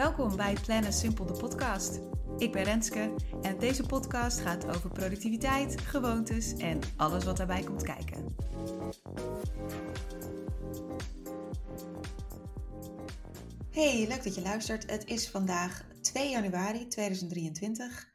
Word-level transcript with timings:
Welkom 0.00 0.36
bij 0.36 0.56
Plannen 0.64 0.92
Simpel 0.92 1.26
de 1.26 1.32
podcast. 1.32 2.00
Ik 2.38 2.52
ben 2.52 2.62
Renske 2.62 3.14
en 3.42 3.58
deze 3.58 3.86
podcast 3.86 4.40
gaat 4.40 4.66
over 4.66 4.90
productiviteit, 4.90 5.80
gewoontes 5.80 6.56
en 6.56 6.80
alles 6.96 7.24
wat 7.24 7.36
daarbij 7.36 7.62
komt 7.62 7.82
kijken. 7.82 8.34
Hey, 13.70 14.06
leuk 14.08 14.24
dat 14.24 14.34
je 14.34 14.42
luistert. 14.42 14.90
Het 14.90 15.04
is 15.06 15.30
vandaag 15.30 15.86
2 16.00 16.30
januari 16.30 16.86
2023. 16.86 18.08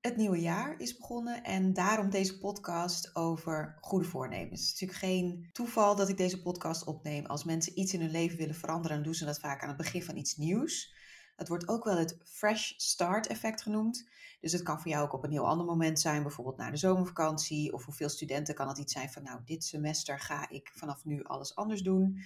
Het 0.00 0.16
nieuwe 0.16 0.40
jaar 0.40 0.80
is 0.80 0.96
begonnen 0.96 1.44
en 1.44 1.72
daarom 1.72 2.10
deze 2.10 2.38
podcast 2.38 3.16
over 3.16 3.78
goede 3.80 4.04
voornemens. 4.04 4.60
Het 4.60 4.60
is 4.60 4.80
natuurlijk 4.80 4.98
geen 4.98 5.48
toeval 5.52 5.96
dat 5.96 6.08
ik 6.08 6.16
deze 6.16 6.42
podcast 6.42 6.84
opneem. 6.86 7.26
Als 7.26 7.44
mensen 7.44 7.78
iets 7.78 7.92
in 7.92 8.00
hun 8.00 8.10
leven 8.10 8.38
willen 8.38 8.54
veranderen, 8.54 8.96
dan 8.96 9.04
doen 9.04 9.14
ze 9.14 9.24
dat 9.24 9.40
vaak 9.40 9.62
aan 9.62 9.68
het 9.68 9.76
begin 9.76 10.02
van 10.02 10.16
iets 10.16 10.36
nieuws. 10.36 10.96
Het 11.38 11.48
wordt 11.48 11.68
ook 11.68 11.84
wel 11.84 11.96
het 11.96 12.18
fresh 12.24 12.72
start 12.76 13.26
effect 13.26 13.62
genoemd. 13.62 14.08
Dus 14.40 14.52
het 14.52 14.62
kan 14.62 14.80
voor 14.80 14.90
jou 14.90 15.04
ook 15.04 15.12
op 15.12 15.24
een 15.24 15.30
heel 15.30 15.46
ander 15.46 15.66
moment 15.66 16.00
zijn, 16.00 16.22
bijvoorbeeld 16.22 16.56
na 16.56 16.70
de 16.70 16.76
zomervakantie. 16.76 17.72
Of 17.72 17.82
voor 17.82 17.94
veel 17.94 18.08
studenten 18.08 18.54
kan 18.54 18.68
het 18.68 18.78
iets 18.78 18.92
zijn 18.92 19.10
van, 19.10 19.22
nou, 19.22 19.40
dit 19.44 19.64
semester 19.64 20.20
ga 20.20 20.48
ik 20.48 20.70
vanaf 20.74 21.04
nu 21.04 21.24
alles 21.24 21.54
anders 21.54 21.82
doen. 21.82 22.18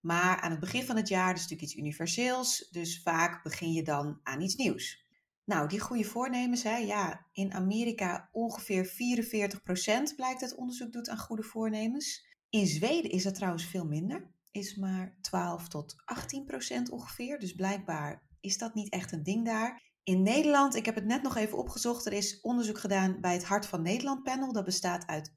Maar 0.00 0.40
aan 0.40 0.50
het 0.50 0.60
begin 0.60 0.84
van 0.84 0.96
het 0.96 1.08
jaar, 1.08 1.34
is 1.34 1.40
natuurlijk 1.40 1.62
iets 1.62 1.76
universeels. 1.76 2.68
Dus 2.70 3.02
vaak 3.02 3.42
begin 3.42 3.72
je 3.72 3.82
dan 3.82 4.20
aan 4.22 4.40
iets 4.40 4.56
nieuws. 4.56 5.06
Nou, 5.44 5.68
die 5.68 5.80
goede 5.80 6.04
voornemens, 6.04 6.62
hè, 6.62 6.76
ja, 6.76 7.26
in 7.32 7.54
Amerika 7.54 8.28
ongeveer 8.32 8.86
44% 8.86 10.14
blijkt 10.16 10.40
het 10.40 10.54
onderzoek 10.54 10.92
doet 10.92 11.08
aan 11.08 11.18
goede 11.18 11.42
voornemens. 11.42 12.26
In 12.50 12.66
Zweden 12.66 13.10
is 13.10 13.22
dat 13.22 13.34
trouwens 13.34 13.64
veel 13.64 13.84
minder, 13.84 14.30
is 14.50 14.74
maar 14.74 15.16
12 15.20 15.68
tot 15.68 15.96
18% 16.04 16.90
ongeveer. 16.90 17.38
Dus 17.38 17.54
blijkbaar 17.54 18.27
is 18.40 18.58
dat 18.58 18.74
niet 18.74 18.92
echt 18.92 19.12
een 19.12 19.22
ding 19.22 19.44
daar. 19.44 19.86
In 20.02 20.22
Nederland, 20.22 20.74
ik 20.74 20.84
heb 20.84 20.94
het 20.94 21.04
net 21.04 21.22
nog 21.22 21.36
even 21.36 21.58
opgezocht, 21.58 22.06
er 22.06 22.12
is 22.12 22.40
onderzoek 22.40 22.78
gedaan 22.78 23.20
bij 23.20 23.32
het 23.32 23.44
Hart 23.44 23.66
van 23.66 23.82
Nederland 23.82 24.22
panel. 24.22 24.52
Dat 24.52 24.64
bestaat 24.64 25.06
uit 25.06 25.32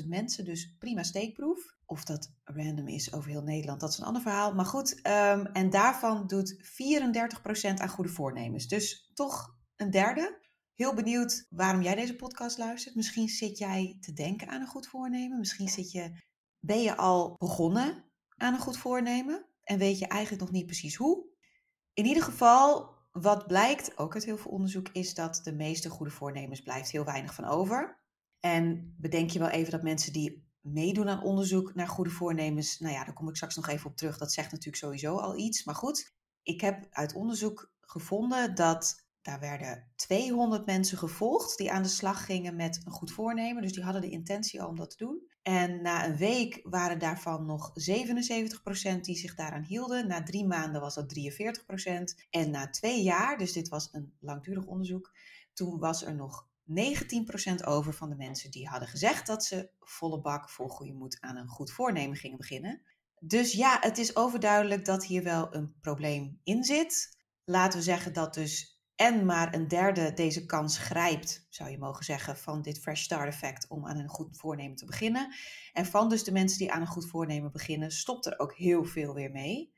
40.000 0.00 0.06
mensen, 0.08 0.44
dus 0.44 0.76
prima 0.78 1.02
steekproef. 1.02 1.76
Of 1.86 2.04
dat 2.04 2.32
random 2.44 2.88
is 2.88 3.12
over 3.12 3.30
heel 3.30 3.42
Nederland, 3.42 3.80
dat 3.80 3.90
is 3.90 3.98
een 3.98 4.04
ander 4.04 4.22
verhaal. 4.22 4.54
Maar 4.54 4.64
goed, 4.64 4.94
um, 4.96 5.46
en 5.46 5.70
daarvan 5.70 6.26
doet 6.26 6.56
34% 6.62 7.80
aan 7.80 7.88
goede 7.88 8.10
voornemens. 8.10 8.66
Dus 8.66 9.10
toch 9.14 9.56
een 9.76 9.90
derde. 9.90 10.46
Heel 10.74 10.94
benieuwd 10.94 11.46
waarom 11.50 11.82
jij 11.82 11.94
deze 11.94 12.16
podcast 12.16 12.58
luistert. 12.58 12.94
Misschien 12.94 13.28
zit 13.28 13.58
jij 13.58 13.96
te 14.00 14.12
denken 14.12 14.48
aan 14.48 14.60
een 14.60 14.66
goed 14.66 14.86
voornemen. 14.86 15.38
Misschien 15.38 15.68
zit 15.68 15.90
je, 15.90 16.12
ben 16.58 16.82
je 16.82 16.96
al 16.96 17.36
begonnen 17.38 18.04
aan 18.36 18.54
een 18.54 18.60
goed 18.60 18.78
voornemen 18.78 19.46
en 19.62 19.78
weet 19.78 19.98
je 19.98 20.06
eigenlijk 20.06 20.42
nog 20.42 20.52
niet 20.52 20.66
precies 20.66 20.96
hoe. 20.96 21.26
In 21.98 22.06
ieder 22.06 22.22
geval, 22.22 22.94
wat 23.12 23.46
blijkt, 23.46 23.98
ook 23.98 24.14
uit 24.14 24.24
heel 24.24 24.36
veel 24.36 24.50
onderzoek, 24.50 24.88
is 24.92 25.14
dat 25.14 25.40
de 25.44 25.52
meeste 25.52 25.90
goede 25.90 26.12
voornemens 26.12 26.62
blijft 26.62 26.90
heel 26.90 27.04
weinig 27.04 27.34
van 27.34 27.44
over. 27.44 27.98
En 28.40 28.94
bedenk 28.98 29.30
je 29.30 29.38
wel 29.38 29.48
even 29.48 29.70
dat 29.70 29.82
mensen 29.82 30.12
die 30.12 30.48
meedoen 30.60 31.08
aan 31.08 31.22
onderzoek 31.22 31.74
naar 31.74 31.88
goede 31.88 32.10
voornemens, 32.10 32.78
nou 32.78 32.94
ja, 32.94 33.04
daar 33.04 33.14
kom 33.14 33.28
ik 33.28 33.36
straks 33.36 33.56
nog 33.56 33.68
even 33.68 33.90
op 33.90 33.96
terug. 33.96 34.18
Dat 34.18 34.32
zegt 34.32 34.50
natuurlijk 34.50 34.76
sowieso 34.76 35.16
al 35.16 35.36
iets. 35.36 35.64
Maar 35.64 35.74
goed, 35.74 36.14
ik 36.42 36.60
heb 36.60 36.86
uit 36.90 37.14
onderzoek 37.14 37.72
gevonden 37.80 38.54
dat 38.54 39.06
daar 39.22 39.40
werden 39.40 39.92
200 39.96 40.66
mensen 40.66 40.98
gevolgd 40.98 41.56
die 41.56 41.72
aan 41.72 41.82
de 41.82 41.88
slag 41.88 42.24
gingen 42.24 42.56
met 42.56 42.80
een 42.84 42.92
goed 42.92 43.12
voornemen. 43.12 43.62
Dus 43.62 43.72
die 43.72 43.84
hadden 43.84 44.02
de 44.02 44.10
intentie 44.10 44.62
al 44.62 44.68
om 44.68 44.76
dat 44.76 44.90
te 44.90 45.04
doen. 45.04 45.30
En 45.48 45.82
na 45.82 46.06
een 46.06 46.16
week 46.16 46.60
waren 46.62 46.98
daarvan 46.98 47.46
nog 47.46 47.72
77% 47.72 49.00
die 49.00 49.16
zich 49.16 49.34
daaraan 49.34 49.62
hielden. 49.62 50.06
Na 50.06 50.22
drie 50.22 50.46
maanden 50.46 50.80
was 50.80 50.94
dat 50.94 51.14
43%. 51.14 52.26
En 52.30 52.50
na 52.50 52.70
twee 52.70 53.02
jaar, 53.02 53.38
dus 53.38 53.52
dit 53.52 53.68
was 53.68 53.88
een 53.92 54.12
langdurig 54.20 54.64
onderzoek, 54.64 55.12
toen 55.52 55.78
was 55.78 56.04
er 56.04 56.14
nog 56.14 56.48
19% 56.66 57.64
over 57.64 57.94
van 57.94 58.08
de 58.08 58.16
mensen 58.16 58.50
die 58.50 58.68
hadden 58.68 58.88
gezegd 58.88 59.26
dat 59.26 59.44
ze 59.44 59.70
volle 59.80 60.20
bak 60.20 60.50
voor 60.50 60.70
goede 60.70 60.92
moed 60.92 61.16
aan 61.20 61.36
een 61.36 61.48
goed 61.48 61.70
voornemen 61.70 62.16
gingen 62.16 62.38
beginnen. 62.38 62.82
Dus 63.20 63.52
ja, 63.52 63.78
het 63.80 63.98
is 63.98 64.16
overduidelijk 64.16 64.84
dat 64.84 65.04
hier 65.04 65.22
wel 65.22 65.54
een 65.54 65.74
probleem 65.80 66.40
in 66.44 66.64
zit. 66.64 67.16
Laten 67.44 67.78
we 67.78 67.84
zeggen 67.84 68.12
dat 68.12 68.34
dus 68.34 68.77
en 68.98 69.24
maar 69.24 69.54
een 69.54 69.68
derde 69.68 70.12
deze 70.14 70.46
kans 70.46 70.78
grijpt, 70.78 71.46
zou 71.48 71.70
je 71.70 71.78
mogen 71.78 72.04
zeggen, 72.04 72.36
van 72.36 72.62
dit 72.62 72.80
fresh 72.80 73.02
start 73.02 73.26
effect 73.26 73.68
om 73.68 73.86
aan 73.86 73.98
een 73.98 74.08
goed 74.08 74.36
voornemen 74.36 74.76
te 74.76 74.84
beginnen. 74.84 75.34
En 75.72 75.86
van 75.86 76.08
dus 76.08 76.24
de 76.24 76.32
mensen 76.32 76.58
die 76.58 76.72
aan 76.72 76.80
een 76.80 76.86
goed 76.86 77.08
voornemen 77.08 77.52
beginnen, 77.52 77.90
stopt 77.90 78.26
er 78.26 78.38
ook 78.38 78.54
heel 78.54 78.84
veel 78.84 79.14
weer 79.14 79.30
mee. 79.30 79.72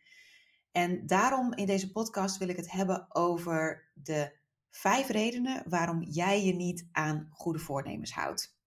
En 0.73 1.07
daarom 1.07 1.55
in 1.55 1.67
deze 1.67 1.93
podcast 1.93 2.39
wil 2.39 2.49
ik 2.49 2.57
het 2.57 2.71
hebben 2.71 3.15
over 3.15 3.91
de 3.95 4.39
vijf 4.71 5.09
redenen 5.09 5.63
waarom 5.69 6.03
jij 6.03 6.45
je 6.45 6.55
niet 6.55 6.89
aan 6.93 7.29
goede 7.31 7.59
voornemens 7.59 8.13
houdt. 8.13 8.59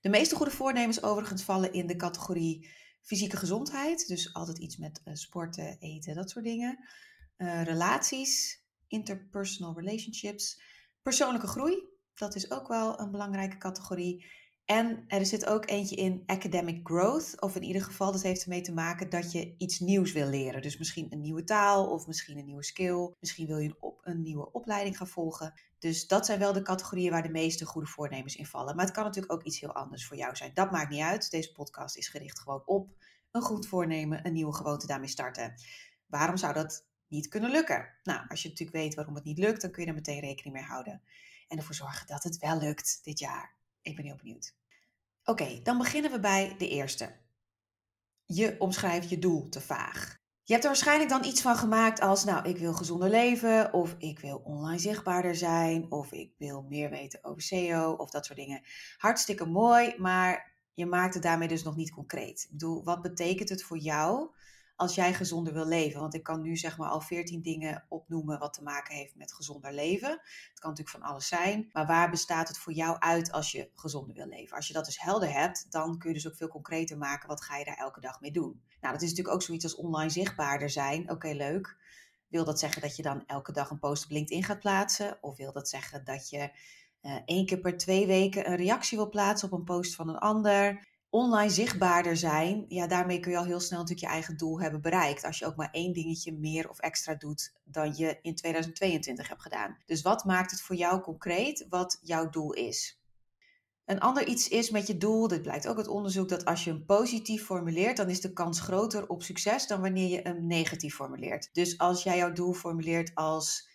De 0.00 0.08
meeste 0.08 0.34
goede 0.34 0.50
voornemens 0.50 1.02
overigens 1.02 1.42
vallen 1.42 1.72
in 1.72 1.86
de 1.86 1.96
categorie 1.96 2.68
fysieke 3.02 3.36
gezondheid, 3.36 4.08
dus 4.08 4.34
altijd 4.34 4.58
iets 4.58 4.76
met 4.76 5.00
eh, 5.04 5.14
sporten, 5.14 5.78
eten, 5.78 6.14
dat 6.14 6.30
soort 6.30 6.44
dingen. 6.44 6.78
Uh, 7.36 7.62
relaties, 7.62 8.62
interpersonal 8.88 9.74
relationships. 9.74 10.62
Persoonlijke 11.02 11.46
groei, 11.46 11.82
dat 12.14 12.34
is 12.34 12.50
ook 12.50 12.68
wel 12.68 13.00
een 13.00 13.10
belangrijke 13.10 13.58
categorie. 13.58 14.26
En 14.64 15.04
er 15.06 15.26
zit 15.26 15.46
ook 15.46 15.68
eentje 15.68 15.96
in 15.96 16.22
academic 16.26 16.80
growth, 16.82 17.40
of 17.40 17.56
in 17.56 17.62
ieder 17.62 17.82
geval 17.82 18.12
dat 18.12 18.22
heeft 18.22 18.42
ermee 18.42 18.60
te 18.60 18.72
maken 18.72 19.10
dat 19.10 19.32
je 19.32 19.54
iets 19.58 19.78
nieuws 19.78 20.12
wil 20.12 20.28
leren. 20.28 20.62
Dus 20.62 20.78
misschien 20.78 21.06
een 21.10 21.20
nieuwe 21.20 21.44
taal 21.44 21.90
of 21.90 22.06
misschien 22.06 22.38
een 22.38 22.44
nieuwe 22.44 22.64
skill. 22.64 23.14
Misschien 23.20 23.46
wil 23.46 23.58
je 23.58 23.68
een, 23.68 23.76
op, 23.80 24.00
een 24.02 24.22
nieuwe 24.22 24.52
opleiding 24.52 24.96
gaan 24.96 25.08
volgen. 25.08 25.52
Dus 25.78 26.06
dat 26.06 26.26
zijn 26.26 26.38
wel 26.38 26.52
de 26.52 26.62
categorieën 26.62 27.10
waar 27.10 27.22
de 27.22 27.28
meeste 27.28 27.64
goede 27.64 27.86
voornemens 27.86 28.36
in 28.36 28.46
vallen. 28.46 28.76
Maar 28.76 28.84
het 28.84 28.94
kan 28.94 29.04
natuurlijk 29.04 29.32
ook 29.32 29.42
iets 29.42 29.60
heel 29.60 29.74
anders 29.74 30.06
voor 30.06 30.16
jou 30.16 30.36
zijn. 30.36 30.50
Dat 30.54 30.70
maakt 30.70 30.90
niet 30.90 31.02
uit. 31.02 31.30
Deze 31.30 31.52
podcast 31.52 31.96
is 31.96 32.08
gericht 32.08 32.40
gewoon 32.40 32.62
op 32.66 32.94
een 33.30 33.42
goed 33.42 33.66
voornemen, 33.66 34.26
een 34.26 34.32
nieuwe 34.32 34.54
gewoonte 34.54 34.86
daarmee 34.86 35.08
starten. 35.08 35.54
Waarom 36.06 36.36
zou 36.36 36.54
dat 36.54 36.87
niet 37.08 37.28
kunnen 37.28 37.50
lukken. 37.50 37.88
Nou, 38.02 38.28
als 38.28 38.42
je 38.42 38.48
natuurlijk 38.48 38.76
weet 38.76 38.94
waarom 38.94 39.14
het 39.14 39.24
niet 39.24 39.38
lukt, 39.38 39.60
dan 39.60 39.70
kun 39.70 39.82
je 39.82 39.88
er 39.88 39.94
meteen 39.94 40.20
rekening 40.20 40.54
mee 40.54 40.64
houden. 40.64 41.02
En 41.48 41.56
ervoor 41.56 41.74
zorgen 41.74 42.06
dat 42.06 42.22
het 42.22 42.38
wel 42.38 42.58
lukt 42.58 43.04
dit 43.04 43.18
jaar. 43.18 43.56
Ik 43.82 43.96
ben 43.96 44.04
heel 44.04 44.16
benieuwd. 44.16 44.54
Oké, 45.24 45.60
dan 45.62 45.78
beginnen 45.78 46.10
we 46.10 46.20
bij 46.20 46.54
de 46.58 46.68
eerste. 46.68 47.16
Je 48.24 48.56
omschrijft 48.58 49.10
je 49.10 49.18
doel 49.18 49.48
te 49.48 49.60
vaag. 49.60 50.16
Je 50.42 50.52
hebt 50.52 50.64
er 50.64 50.72
waarschijnlijk 50.72 51.10
dan 51.10 51.24
iets 51.24 51.42
van 51.42 51.56
gemaakt 51.56 52.00
als, 52.00 52.24
nou, 52.24 52.48
ik 52.48 52.58
wil 52.58 52.72
gezonder 52.72 53.10
leven, 53.10 53.72
of 53.72 53.94
ik 53.98 54.18
wil 54.18 54.36
online 54.44 54.78
zichtbaarder 54.78 55.34
zijn, 55.34 55.90
of 55.90 56.12
ik 56.12 56.32
wil 56.38 56.62
meer 56.62 56.90
weten 56.90 57.24
over 57.24 57.42
SEO, 57.42 57.92
of 57.92 58.10
dat 58.10 58.26
soort 58.26 58.38
dingen. 58.38 58.62
Hartstikke 58.96 59.46
mooi, 59.46 59.94
maar 59.98 60.52
je 60.74 60.86
maakt 60.86 61.14
het 61.14 61.22
daarmee 61.22 61.48
dus 61.48 61.62
nog 61.62 61.76
niet 61.76 61.90
concreet. 61.90 62.42
Ik 62.42 62.50
bedoel, 62.50 62.84
wat 62.84 63.02
betekent 63.02 63.48
het 63.48 63.62
voor 63.62 63.78
jou 63.78 64.30
als 64.78 64.94
jij 64.94 65.14
gezonder 65.14 65.52
wil 65.52 65.66
leven. 65.66 66.00
Want 66.00 66.14
ik 66.14 66.22
kan 66.22 66.40
nu 66.40 66.56
zeg 66.56 66.78
maar 66.78 66.88
al 66.88 67.00
veertien 67.00 67.42
dingen 67.42 67.84
opnoemen 67.88 68.38
wat 68.38 68.52
te 68.52 68.62
maken 68.62 68.94
heeft 68.94 69.16
met 69.16 69.32
gezonder 69.32 69.72
leven. 69.72 70.10
Het 70.10 70.60
kan 70.60 70.70
natuurlijk 70.70 70.96
van 70.96 71.10
alles 71.10 71.28
zijn. 71.28 71.68
Maar 71.72 71.86
waar 71.86 72.10
bestaat 72.10 72.48
het 72.48 72.58
voor 72.58 72.72
jou 72.72 72.98
uit 72.98 73.32
als 73.32 73.52
je 73.52 73.70
gezonder 73.74 74.14
wil 74.14 74.26
leven? 74.26 74.56
Als 74.56 74.66
je 74.66 74.72
dat 74.72 74.84
dus 74.84 75.00
helder 75.00 75.32
hebt, 75.32 75.70
dan 75.70 75.98
kun 75.98 76.08
je 76.08 76.14
dus 76.14 76.28
ook 76.28 76.36
veel 76.36 76.48
concreter 76.48 76.98
maken. 76.98 77.28
Wat 77.28 77.42
ga 77.42 77.56
je 77.56 77.64
daar 77.64 77.76
elke 77.76 78.00
dag 78.00 78.20
mee 78.20 78.30
doen? 78.30 78.62
Nou, 78.80 78.92
dat 78.92 79.02
is 79.02 79.08
natuurlijk 79.08 79.34
ook 79.34 79.42
zoiets 79.42 79.64
als 79.64 79.74
online 79.74 80.10
zichtbaarder 80.10 80.70
zijn. 80.70 81.10
Oké, 81.10 81.28
leuk. 81.28 81.76
Wil 82.28 82.44
dat 82.44 82.58
zeggen 82.58 82.82
dat 82.82 82.96
je 82.96 83.02
dan 83.02 83.26
elke 83.26 83.52
dag 83.52 83.70
een 83.70 83.78
post 83.78 84.04
op 84.04 84.10
LinkedIn 84.10 84.44
gaat 84.44 84.60
plaatsen? 84.60 85.18
Of 85.20 85.36
wil 85.36 85.52
dat 85.52 85.68
zeggen 85.68 86.04
dat 86.04 86.30
je 86.30 86.50
uh, 87.02 87.16
één 87.24 87.46
keer 87.46 87.60
per 87.60 87.76
twee 87.76 88.06
weken 88.06 88.50
een 88.50 88.56
reactie 88.56 88.98
wil 88.98 89.08
plaatsen 89.08 89.52
op 89.52 89.58
een 89.58 89.64
post 89.64 89.94
van 89.94 90.08
een 90.08 90.18
ander? 90.18 90.86
Online 91.10 91.50
zichtbaarder 91.50 92.16
zijn, 92.16 92.64
ja, 92.68 92.86
daarmee 92.86 93.20
kun 93.20 93.30
je 93.30 93.38
al 93.38 93.44
heel 93.44 93.60
snel 93.60 93.78
natuurlijk 93.78 94.06
je 94.06 94.12
eigen 94.12 94.36
doel 94.36 94.60
hebben 94.60 94.80
bereikt. 94.80 95.24
Als 95.24 95.38
je 95.38 95.46
ook 95.46 95.56
maar 95.56 95.70
één 95.70 95.92
dingetje 95.92 96.32
meer 96.32 96.68
of 96.68 96.78
extra 96.78 97.14
doet 97.14 97.52
dan 97.64 97.96
je 97.96 98.18
in 98.22 98.34
2022 98.34 99.28
hebt 99.28 99.42
gedaan. 99.42 99.76
Dus 99.86 100.02
wat 100.02 100.24
maakt 100.24 100.50
het 100.50 100.60
voor 100.60 100.76
jou 100.76 101.00
concreet 101.00 101.66
wat 101.68 101.98
jouw 102.02 102.28
doel 102.28 102.52
is? 102.52 103.00
Een 103.84 104.00
ander 104.00 104.26
iets 104.26 104.48
is 104.48 104.70
met 104.70 104.86
je 104.86 104.96
doel, 104.96 105.28
dit 105.28 105.42
blijkt 105.42 105.68
ook 105.68 105.76
uit 105.76 105.88
onderzoek, 105.88 106.28
dat 106.28 106.44
als 106.44 106.64
je 106.64 106.70
hem 106.70 106.84
positief 106.84 107.44
formuleert, 107.44 107.96
dan 107.96 108.08
is 108.08 108.20
de 108.20 108.32
kans 108.32 108.60
groter 108.60 109.08
op 109.08 109.22
succes 109.22 109.66
dan 109.66 109.80
wanneer 109.80 110.08
je 110.08 110.20
hem 110.22 110.46
negatief 110.46 110.94
formuleert. 110.94 111.48
Dus 111.52 111.78
als 111.78 112.02
jij 112.02 112.16
jouw 112.16 112.32
doel 112.32 112.52
formuleert 112.52 113.14
als, 113.14 113.68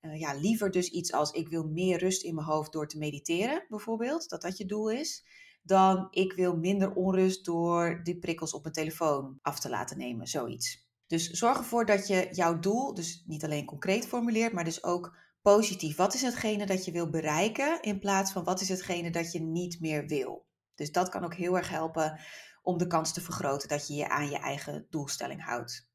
uh, 0.00 0.20
ja, 0.20 0.34
liever 0.34 0.70
dus 0.70 0.88
iets 0.88 1.12
als 1.12 1.30
ik 1.30 1.48
wil 1.48 1.64
meer 1.64 1.98
rust 1.98 2.22
in 2.22 2.34
mijn 2.34 2.46
hoofd 2.46 2.72
door 2.72 2.88
te 2.88 2.98
mediteren, 2.98 3.64
bijvoorbeeld, 3.68 4.28
dat 4.28 4.42
dat 4.42 4.56
je 4.56 4.66
doel 4.66 4.90
is 4.90 5.24
dan 5.70 6.08
ik 6.10 6.32
wil 6.32 6.56
minder 6.56 6.92
onrust 6.92 7.44
door 7.44 8.00
die 8.02 8.18
prikkels 8.18 8.54
op 8.54 8.62
mijn 8.62 8.74
telefoon 8.74 9.38
af 9.42 9.60
te 9.60 9.68
laten 9.68 9.98
nemen, 9.98 10.26
zoiets. 10.26 10.88
Dus 11.06 11.30
zorg 11.30 11.58
ervoor 11.58 11.86
dat 11.86 12.06
je 12.06 12.28
jouw 12.30 12.58
doel 12.58 12.94
dus 12.94 13.22
niet 13.26 13.44
alleen 13.44 13.64
concreet 13.64 14.06
formuleert, 14.06 14.52
maar 14.52 14.64
dus 14.64 14.84
ook 14.84 15.16
positief. 15.42 15.96
Wat 15.96 16.14
is 16.14 16.22
hetgene 16.22 16.66
dat 16.66 16.84
je 16.84 16.92
wil 16.92 17.10
bereiken 17.10 17.82
in 17.82 17.98
plaats 17.98 18.32
van 18.32 18.44
wat 18.44 18.60
is 18.60 18.68
hetgene 18.68 19.10
dat 19.10 19.32
je 19.32 19.40
niet 19.40 19.80
meer 19.80 20.06
wil? 20.06 20.46
Dus 20.74 20.92
dat 20.92 21.08
kan 21.08 21.24
ook 21.24 21.34
heel 21.34 21.56
erg 21.56 21.68
helpen 21.68 22.20
om 22.62 22.78
de 22.78 22.86
kans 22.86 23.12
te 23.12 23.20
vergroten 23.20 23.68
dat 23.68 23.88
je 23.88 23.94
je 23.94 24.08
aan 24.08 24.30
je 24.30 24.38
eigen 24.38 24.86
doelstelling 24.90 25.44
houdt. 25.44 25.89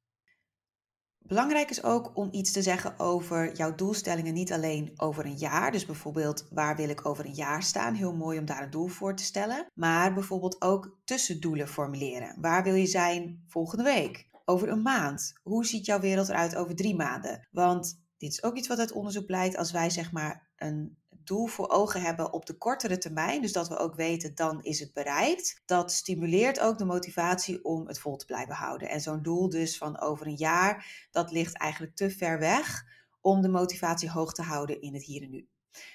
Belangrijk 1.27 1.69
is 1.69 1.83
ook 1.83 2.11
om 2.13 2.29
iets 2.31 2.51
te 2.51 2.61
zeggen 2.61 2.99
over 2.99 3.55
jouw 3.55 3.75
doelstellingen, 3.75 4.33
niet 4.33 4.53
alleen 4.53 4.91
over 4.95 5.25
een 5.25 5.37
jaar. 5.37 5.71
Dus 5.71 5.85
bijvoorbeeld, 5.85 6.47
waar 6.51 6.75
wil 6.75 6.89
ik 6.89 7.05
over 7.05 7.25
een 7.25 7.33
jaar 7.33 7.63
staan? 7.63 7.93
Heel 7.93 8.15
mooi 8.15 8.39
om 8.39 8.45
daar 8.45 8.63
een 8.63 8.69
doel 8.69 8.87
voor 8.87 9.15
te 9.15 9.23
stellen. 9.23 9.65
Maar 9.73 10.13
bijvoorbeeld 10.13 10.61
ook 10.61 10.97
tussendoelen 11.03 11.67
formuleren. 11.67 12.41
Waar 12.41 12.63
wil 12.63 12.73
je 12.73 12.85
zijn 12.85 13.43
volgende 13.47 13.83
week? 13.83 14.27
Over 14.45 14.69
een 14.69 14.81
maand? 14.81 15.33
Hoe 15.43 15.65
ziet 15.65 15.85
jouw 15.85 15.99
wereld 15.99 16.29
eruit 16.29 16.55
over 16.55 16.75
drie 16.75 16.95
maanden? 16.95 17.47
Want 17.51 18.03
dit 18.17 18.31
is 18.31 18.43
ook 18.43 18.55
iets 18.55 18.67
wat 18.67 18.79
uit 18.79 18.91
onderzoek 18.91 19.25
blijkt. 19.25 19.57
Als 19.57 19.71
wij 19.71 19.89
zeg 19.89 20.11
maar 20.11 20.49
een 20.55 20.97
doel 21.27 21.45
voor 21.45 21.69
ogen 21.69 22.01
hebben 22.01 22.33
op 22.33 22.45
de 22.45 22.57
kortere 22.57 22.97
termijn, 22.97 23.41
dus 23.41 23.51
dat 23.51 23.67
we 23.67 23.77
ook 23.77 23.95
weten 23.95 24.35
dan 24.35 24.63
is 24.63 24.79
het 24.79 24.93
bereikt, 24.93 25.61
dat 25.65 25.91
stimuleert 25.91 26.59
ook 26.59 26.77
de 26.77 26.85
motivatie 26.85 27.63
om 27.63 27.87
het 27.87 27.99
vol 27.99 28.15
te 28.15 28.25
blijven 28.25 28.55
houden. 28.55 28.89
En 28.89 29.01
zo'n 29.01 29.21
doel 29.21 29.49
dus 29.49 29.77
van 29.77 29.99
over 29.99 30.27
een 30.27 30.37
jaar, 30.37 31.07
dat 31.11 31.31
ligt 31.31 31.57
eigenlijk 31.57 31.95
te 31.95 32.09
ver 32.09 32.39
weg 32.39 32.85
om 33.21 33.41
de 33.41 33.49
motivatie 33.49 34.09
hoog 34.09 34.33
te 34.33 34.41
houden 34.41 34.81
in 34.81 34.93
het 34.93 35.03
hier 35.03 35.21
en 35.23 35.29
nu. 35.29 35.47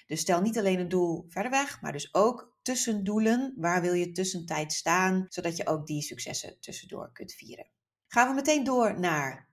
Dus 0.07 0.21
stel 0.21 0.41
niet 0.41 0.59
alleen 0.59 0.79
een 0.79 0.89
doel 0.89 1.27
verder 1.29 1.51
weg, 1.51 1.81
maar 1.81 1.93
dus 1.93 2.15
ook 2.15 2.57
tussendoelen. 2.63 3.55
Waar 3.57 3.81
wil 3.81 3.93
je 3.93 4.13
tussentijd 4.13 4.73
staan, 4.73 5.27
zodat 5.29 5.57
je 5.57 5.67
ook 5.67 5.87
die 5.87 6.03
successen 6.03 6.61
tussendoor 6.61 7.13
kunt 7.13 7.33
vieren. 7.33 7.67
Gaan 8.07 8.29
we 8.29 8.35
meteen 8.35 8.65
door 8.65 9.01
naar 9.01 9.49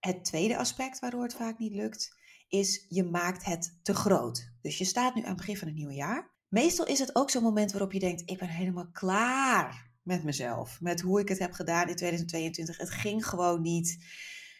het 0.00 0.24
tweede 0.24 0.56
aspect 0.56 0.98
waardoor 0.98 1.22
het 1.22 1.34
vaak 1.34 1.58
niet 1.58 1.74
lukt 1.74 2.20
is 2.52 2.86
je 2.88 3.04
maakt 3.04 3.44
het 3.44 3.78
te 3.82 3.94
groot. 3.94 4.52
Dus 4.60 4.78
je 4.78 4.84
staat 4.84 5.14
nu 5.14 5.22
aan 5.22 5.28
het 5.28 5.36
begin 5.36 5.56
van 5.56 5.68
het 5.68 5.76
nieuwe 5.76 5.94
jaar. 5.94 6.30
Meestal 6.48 6.86
is 6.86 6.98
het 6.98 7.16
ook 7.16 7.30
zo'n 7.30 7.42
moment 7.42 7.72
waarop 7.72 7.92
je 7.92 7.98
denkt: 7.98 8.22
ik 8.30 8.38
ben 8.38 8.48
helemaal 8.48 8.90
klaar 8.92 9.90
met 10.02 10.24
mezelf, 10.24 10.80
met 10.80 11.00
hoe 11.00 11.20
ik 11.20 11.28
het 11.28 11.38
heb 11.38 11.52
gedaan 11.52 11.88
in 11.88 11.96
2022. 11.96 12.76
Het 12.78 12.90
ging 12.90 13.26
gewoon 13.26 13.60
niet 13.60 13.98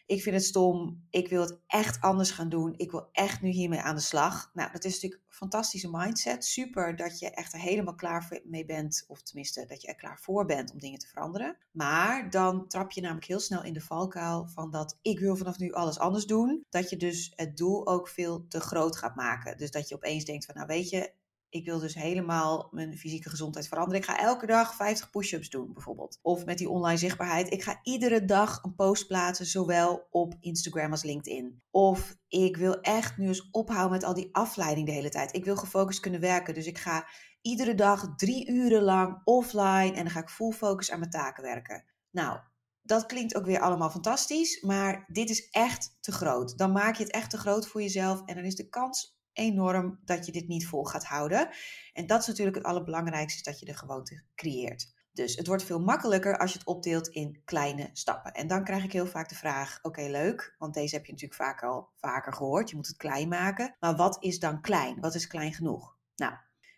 ik 0.06 0.22
vind 0.22 0.34
het 0.34 0.44
stom, 0.44 1.06
ik 1.10 1.28
wil 1.28 1.40
het 1.40 1.58
echt 1.66 2.00
anders 2.00 2.30
gaan 2.30 2.48
doen, 2.48 2.74
ik 2.76 2.90
wil 2.90 3.08
echt 3.12 3.40
nu 3.40 3.50
hiermee 3.50 3.80
aan 3.80 3.94
de 3.94 4.00
slag. 4.00 4.50
Nou, 4.54 4.72
dat 4.72 4.84
is 4.84 4.92
natuurlijk 4.94 5.22
een 5.26 5.34
fantastische 5.34 5.90
mindset. 5.90 6.44
Super 6.44 6.96
dat 6.96 7.18
je 7.18 7.30
echt 7.30 7.52
er 7.52 7.58
helemaal 7.58 7.94
klaar 7.94 8.40
mee 8.44 8.64
bent, 8.64 9.04
of 9.08 9.22
tenminste 9.22 9.66
dat 9.66 9.82
je 9.82 9.88
er 9.88 9.94
klaar 9.94 10.18
voor 10.20 10.46
bent 10.46 10.72
om 10.72 10.78
dingen 10.78 10.98
te 10.98 11.06
veranderen. 11.06 11.56
Maar 11.70 12.30
dan 12.30 12.68
trap 12.68 12.92
je 12.92 13.00
namelijk 13.00 13.26
heel 13.26 13.40
snel 13.40 13.64
in 13.64 13.72
de 13.72 13.80
valkuil 13.80 14.46
van 14.46 14.70
dat 14.70 14.98
ik 15.02 15.18
wil 15.18 15.36
vanaf 15.36 15.58
nu 15.58 15.72
alles 15.72 15.98
anders 15.98 16.26
doen. 16.26 16.64
Dat 16.70 16.90
je 16.90 16.96
dus 16.96 17.32
het 17.34 17.56
doel 17.56 17.86
ook 17.86 18.08
veel 18.08 18.46
te 18.48 18.60
groot 18.60 18.96
gaat 18.96 19.16
maken. 19.16 19.58
Dus 19.58 19.70
dat 19.70 19.88
je 19.88 19.94
opeens 19.94 20.24
denkt 20.24 20.44
van 20.44 20.54
nou 20.54 20.66
weet 20.66 20.90
je, 20.90 21.12
ik 21.52 21.64
wil 21.64 21.78
dus 21.78 21.94
helemaal 21.94 22.68
mijn 22.70 22.98
fysieke 22.98 23.28
gezondheid 23.28 23.68
veranderen. 23.68 24.00
Ik 24.00 24.06
ga 24.06 24.18
elke 24.18 24.46
dag 24.46 24.74
50 24.74 25.10
push-ups 25.10 25.50
doen, 25.50 25.72
bijvoorbeeld. 25.72 26.18
Of 26.22 26.44
met 26.44 26.58
die 26.58 26.68
online 26.68 26.98
zichtbaarheid. 26.98 27.52
Ik 27.52 27.62
ga 27.62 27.80
iedere 27.82 28.24
dag 28.24 28.62
een 28.62 28.74
post 28.74 29.06
plaatsen, 29.06 29.46
zowel 29.46 30.06
op 30.10 30.34
Instagram 30.40 30.90
als 30.90 31.02
LinkedIn. 31.02 31.62
Of 31.70 32.16
ik 32.28 32.56
wil 32.56 32.80
echt 32.80 33.16
nu 33.16 33.26
eens 33.26 33.50
ophouden 33.50 33.90
met 33.90 34.04
al 34.04 34.14
die 34.14 34.28
afleiding 34.32 34.86
de 34.86 34.92
hele 34.92 35.08
tijd. 35.08 35.34
Ik 35.34 35.44
wil 35.44 35.56
gefocust 35.56 36.00
kunnen 36.00 36.20
werken. 36.20 36.54
Dus 36.54 36.66
ik 36.66 36.78
ga 36.78 37.08
iedere 37.42 37.74
dag 37.74 38.14
drie 38.16 38.50
uren 38.50 38.82
lang 38.82 39.20
offline 39.24 39.92
en 39.92 40.02
dan 40.02 40.10
ga 40.10 40.20
ik 40.20 40.30
full 40.30 40.52
focus 40.52 40.90
aan 40.90 40.98
mijn 40.98 41.10
taken 41.10 41.42
werken. 41.42 41.84
Nou, 42.10 42.38
dat 42.82 43.06
klinkt 43.06 43.34
ook 43.34 43.46
weer 43.46 43.60
allemaal 43.60 43.90
fantastisch, 43.90 44.62
maar 44.62 45.04
dit 45.08 45.30
is 45.30 45.50
echt 45.50 45.96
te 46.00 46.12
groot. 46.12 46.58
Dan 46.58 46.72
maak 46.72 46.96
je 46.96 47.02
het 47.02 47.12
echt 47.12 47.30
te 47.30 47.38
groot 47.38 47.66
voor 47.66 47.82
jezelf 47.82 48.22
en 48.24 48.34
dan 48.34 48.44
is 48.44 48.56
de 48.56 48.68
kans 48.68 49.20
enorm 49.32 50.00
dat 50.04 50.26
je 50.26 50.32
dit 50.32 50.48
niet 50.48 50.66
vol 50.66 50.84
gaat 50.84 51.04
houden. 51.04 51.48
En 51.92 52.06
dat 52.06 52.20
is 52.20 52.26
natuurlijk 52.26 52.56
het 52.56 52.66
allerbelangrijkste, 52.66 53.50
dat 53.50 53.60
je 53.60 53.66
de 53.66 53.74
gewoonte 53.74 54.22
creëert. 54.34 54.92
Dus 55.12 55.36
het 55.36 55.46
wordt 55.46 55.62
veel 55.62 55.80
makkelijker 55.80 56.38
als 56.38 56.52
je 56.52 56.58
het 56.58 56.66
opdeelt 56.66 57.08
in 57.08 57.40
kleine 57.44 57.90
stappen. 57.92 58.32
En 58.32 58.46
dan 58.46 58.64
krijg 58.64 58.84
ik 58.84 58.92
heel 58.92 59.06
vaak 59.06 59.28
de 59.28 59.34
vraag: 59.34 59.78
oké, 59.82 60.02
leuk, 60.02 60.54
want 60.58 60.74
deze 60.74 60.94
heb 60.94 61.04
je 61.06 61.12
natuurlijk 61.12 61.40
vaak 61.40 61.62
al 61.62 61.88
vaker 61.96 62.32
gehoord. 62.32 62.70
Je 62.70 62.76
moet 62.76 62.86
het 62.86 62.96
klein 62.96 63.28
maken. 63.28 63.76
Maar 63.80 63.96
wat 63.96 64.16
is 64.24 64.38
dan 64.38 64.60
klein? 64.60 65.00
Wat 65.00 65.14
is 65.14 65.26
klein 65.26 65.52
genoeg? 65.52 65.96
Nou, 66.16 66.34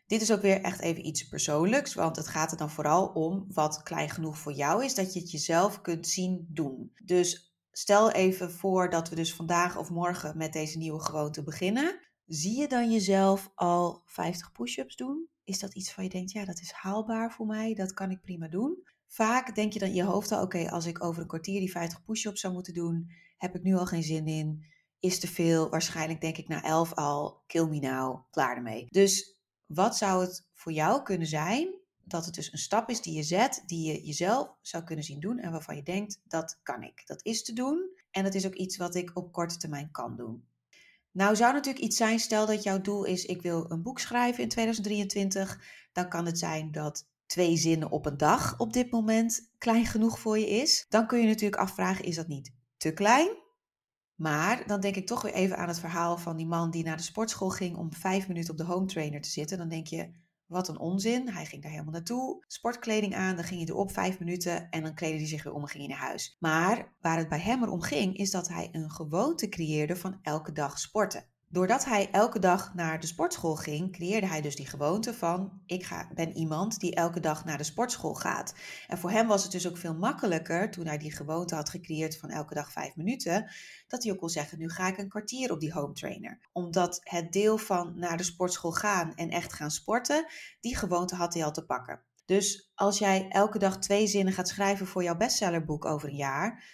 dit 0.06 0.22
is 0.22 0.32
ook 0.32 0.40
weer 0.40 0.60
echt 0.60 0.80
even 0.80 1.06
iets 1.06 1.28
persoonlijks, 1.28 1.94
want 1.94 2.16
het 2.16 2.28
gaat 2.28 2.50
er 2.50 2.56
dan 2.56 2.70
vooral 2.70 3.06
om 3.06 3.44
wat 3.48 3.82
klein 3.82 4.10
genoeg 4.10 4.38
voor 4.38 4.52
jou 4.52 4.84
is, 4.84 4.94
dat 4.94 5.12
je 5.12 5.20
het 5.20 5.30
jezelf 5.30 5.80
kunt 5.80 6.08
zien 6.08 6.46
doen. 6.48 6.92
Dus 7.04 7.56
stel 7.70 8.10
even 8.10 8.52
voor 8.52 8.90
dat 8.90 9.08
we 9.08 9.14
dus 9.14 9.34
vandaag 9.34 9.76
of 9.76 9.90
morgen 9.90 10.36
met 10.36 10.52
deze 10.52 10.78
nieuwe 10.78 11.00
gewoonte 11.00 11.42
beginnen. 11.42 12.00
Zie 12.26 12.60
je 12.60 12.68
dan 12.68 12.92
jezelf 12.92 13.50
al 13.54 14.02
50 14.04 14.52
push-ups 14.52 14.96
doen? 14.96 15.28
Is 15.44 15.58
dat 15.58 15.74
iets 15.74 15.92
van 15.92 16.04
je 16.04 16.10
denkt, 16.10 16.32
ja, 16.32 16.44
dat 16.44 16.60
is 16.60 16.70
haalbaar 16.70 17.32
voor 17.32 17.46
mij, 17.46 17.74
dat 17.74 17.92
kan 17.92 18.10
ik 18.10 18.20
prima 18.20 18.48
doen? 18.48 18.86
Vaak 19.06 19.54
denk 19.54 19.72
je 19.72 19.78
dan 19.78 19.88
in 19.88 19.94
je 19.94 20.04
hoofd 20.04 20.32
al, 20.32 20.42
oké, 20.42 20.70
als 20.70 20.86
ik 20.86 21.04
over 21.04 21.22
een 21.22 21.28
kwartier 21.28 21.60
die 21.60 21.70
50 21.70 22.04
push-ups 22.04 22.40
zou 22.40 22.52
moeten 22.52 22.74
doen, 22.74 23.10
heb 23.36 23.54
ik 23.54 23.62
nu 23.62 23.74
al 23.74 23.86
geen 23.86 24.02
zin 24.02 24.26
in, 24.26 24.64
is 25.00 25.20
te 25.20 25.28
veel. 25.28 25.70
Waarschijnlijk 25.70 26.20
denk 26.20 26.36
ik 26.36 26.48
na 26.48 26.62
11 26.62 26.94
al, 26.94 27.42
kill 27.46 27.66
me 27.66 27.78
now, 27.78 28.30
klaar 28.30 28.56
ermee. 28.56 28.86
Dus 28.90 29.36
wat 29.66 29.96
zou 29.96 30.24
het 30.24 30.48
voor 30.54 30.72
jou 30.72 31.02
kunnen 31.02 31.26
zijn 31.26 31.82
dat 32.04 32.24
het 32.24 32.34
dus 32.34 32.52
een 32.52 32.58
stap 32.58 32.90
is 32.90 33.00
die 33.00 33.14
je 33.14 33.22
zet, 33.22 33.62
die 33.66 33.92
je 33.92 34.04
jezelf 34.04 34.56
zou 34.60 34.84
kunnen 34.84 35.04
zien 35.04 35.20
doen 35.20 35.38
en 35.38 35.50
waarvan 35.50 35.76
je 35.76 35.82
denkt, 35.82 36.20
dat 36.24 36.60
kan 36.62 36.82
ik. 36.82 37.02
Dat 37.06 37.24
is 37.24 37.42
te 37.42 37.52
doen 37.52 37.90
en 38.10 38.24
dat 38.24 38.34
is 38.34 38.46
ook 38.46 38.54
iets 38.54 38.76
wat 38.76 38.94
ik 38.94 39.10
op 39.14 39.32
korte 39.32 39.56
termijn 39.56 39.90
kan 39.90 40.16
doen. 40.16 40.44
Nou 41.14 41.36
zou 41.36 41.52
natuurlijk 41.52 41.84
iets 41.84 41.96
zijn, 41.96 42.18
stel 42.18 42.46
dat 42.46 42.62
jouw 42.62 42.80
doel 42.80 43.04
is, 43.04 43.24
ik 43.24 43.42
wil 43.42 43.70
een 43.70 43.82
boek 43.82 43.98
schrijven 43.98 44.42
in 44.42 44.48
2023, 44.48 45.60
dan 45.92 46.08
kan 46.08 46.26
het 46.26 46.38
zijn 46.38 46.72
dat 46.72 47.06
twee 47.26 47.56
zinnen 47.56 47.90
op 47.90 48.06
een 48.06 48.16
dag 48.16 48.58
op 48.58 48.72
dit 48.72 48.90
moment 48.90 49.50
klein 49.58 49.86
genoeg 49.86 50.18
voor 50.18 50.38
je 50.38 50.48
is. 50.48 50.86
Dan 50.88 51.06
kun 51.06 51.20
je 51.20 51.26
natuurlijk 51.26 51.60
afvragen, 51.60 52.04
is 52.04 52.16
dat 52.16 52.26
niet 52.28 52.52
te 52.76 52.92
klein? 52.92 53.28
Maar 54.14 54.66
dan 54.66 54.80
denk 54.80 54.96
ik 54.96 55.06
toch 55.06 55.22
weer 55.22 55.32
even 55.32 55.56
aan 55.56 55.68
het 55.68 55.78
verhaal 55.78 56.18
van 56.18 56.36
die 56.36 56.46
man 56.46 56.70
die 56.70 56.84
naar 56.84 56.96
de 56.96 57.02
sportschool 57.02 57.50
ging 57.50 57.76
om 57.76 57.92
vijf 57.92 58.28
minuten 58.28 58.50
op 58.50 58.58
de 58.58 58.64
home 58.64 58.86
trainer 58.86 59.20
te 59.20 59.30
zitten. 59.30 59.58
Dan 59.58 59.68
denk 59.68 59.86
je, 59.86 60.10
wat 60.46 60.68
een 60.68 60.78
onzin. 60.78 61.28
Hij 61.28 61.46
ging 61.46 61.62
daar 61.62 61.70
helemaal 61.70 61.92
naartoe. 61.92 62.44
Sportkleding 62.46 63.14
aan, 63.14 63.36
dan 63.36 63.44
ging 63.44 63.60
hij 63.60 63.68
erop 63.68 63.92
vijf 63.92 64.18
minuten 64.18 64.70
en 64.70 64.82
dan 64.82 64.94
kleedde 64.94 65.18
hij 65.18 65.26
zich 65.26 65.42
weer 65.42 65.52
om 65.52 65.62
en 65.62 65.68
ging 65.68 65.86
hij 65.86 65.96
naar 65.96 66.06
huis. 66.06 66.36
Maar 66.38 66.92
waar 67.00 67.18
het 67.18 67.28
bij 67.28 67.40
hem 67.40 67.62
erom 67.62 67.80
ging, 67.82 68.16
is 68.16 68.30
dat 68.30 68.48
hij 68.48 68.68
een 68.72 68.90
gewoonte 68.90 69.48
creëerde 69.48 69.96
van 69.96 70.18
elke 70.22 70.52
dag 70.52 70.78
sporten. 70.78 71.32
Doordat 71.54 71.84
hij 71.84 72.10
elke 72.10 72.38
dag 72.38 72.74
naar 72.74 73.00
de 73.00 73.06
sportschool 73.06 73.56
ging, 73.56 73.92
creëerde 73.92 74.26
hij 74.26 74.40
dus 74.40 74.56
die 74.56 74.66
gewoonte 74.66 75.14
van: 75.14 75.60
ik 75.66 75.84
ga, 75.84 76.08
ben 76.14 76.36
iemand 76.36 76.80
die 76.80 76.94
elke 76.94 77.20
dag 77.20 77.44
naar 77.44 77.58
de 77.58 77.64
sportschool 77.64 78.14
gaat. 78.14 78.54
En 78.88 78.98
voor 78.98 79.10
hem 79.10 79.26
was 79.26 79.42
het 79.42 79.52
dus 79.52 79.68
ook 79.68 79.76
veel 79.76 79.94
makkelijker 79.94 80.70
toen 80.70 80.86
hij 80.86 80.98
die 80.98 81.12
gewoonte 81.12 81.54
had 81.54 81.68
gecreëerd 81.68 82.18
van 82.18 82.30
elke 82.30 82.54
dag 82.54 82.72
vijf 82.72 82.96
minuten, 82.96 83.50
dat 83.88 84.02
hij 84.02 84.12
ook 84.12 84.18
kon 84.18 84.28
zeggen: 84.28 84.58
nu 84.58 84.70
ga 84.70 84.88
ik 84.88 84.98
een 84.98 85.08
kwartier 85.08 85.52
op 85.52 85.60
die 85.60 85.72
home 85.72 85.92
trainer. 85.92 86.38
Omdat 86.52 87.00
het 87.02 87.32
deel 87.32 87.58
van 87.58 87.92
naar 87.98 88.16
de 88.16 88.22
sportschool 88.22 88.72
gaan 88.72 89.14
en 89.14 89.30
echt 89.30 89.52
gaan 89.52 89.70
sporten, 89.70 90.26
die 90.60 90.76
gewoonte 90.76 91.14
had 91.14 91.34
hij 91.34 91.44
al 91.44 91.52
te 91.52 91.66
pakken. 91.66 92.00
Dus 92.24 92.70
als 92.74 92.98
jij 92.98 93.28
elke 93.28 93.58
dag 93.58 93.78
twee 93.78 94.06
zinnen 94.06 94.32
gaat 94.32 94.48
schrijven 94.48 94.86
voor 94.86 95.02
jouw 95.02 95.16
bestsellerboek 95.16 95.84
over 95.84 96.08
een 96.08 96.16
jaar, 96.16 96.64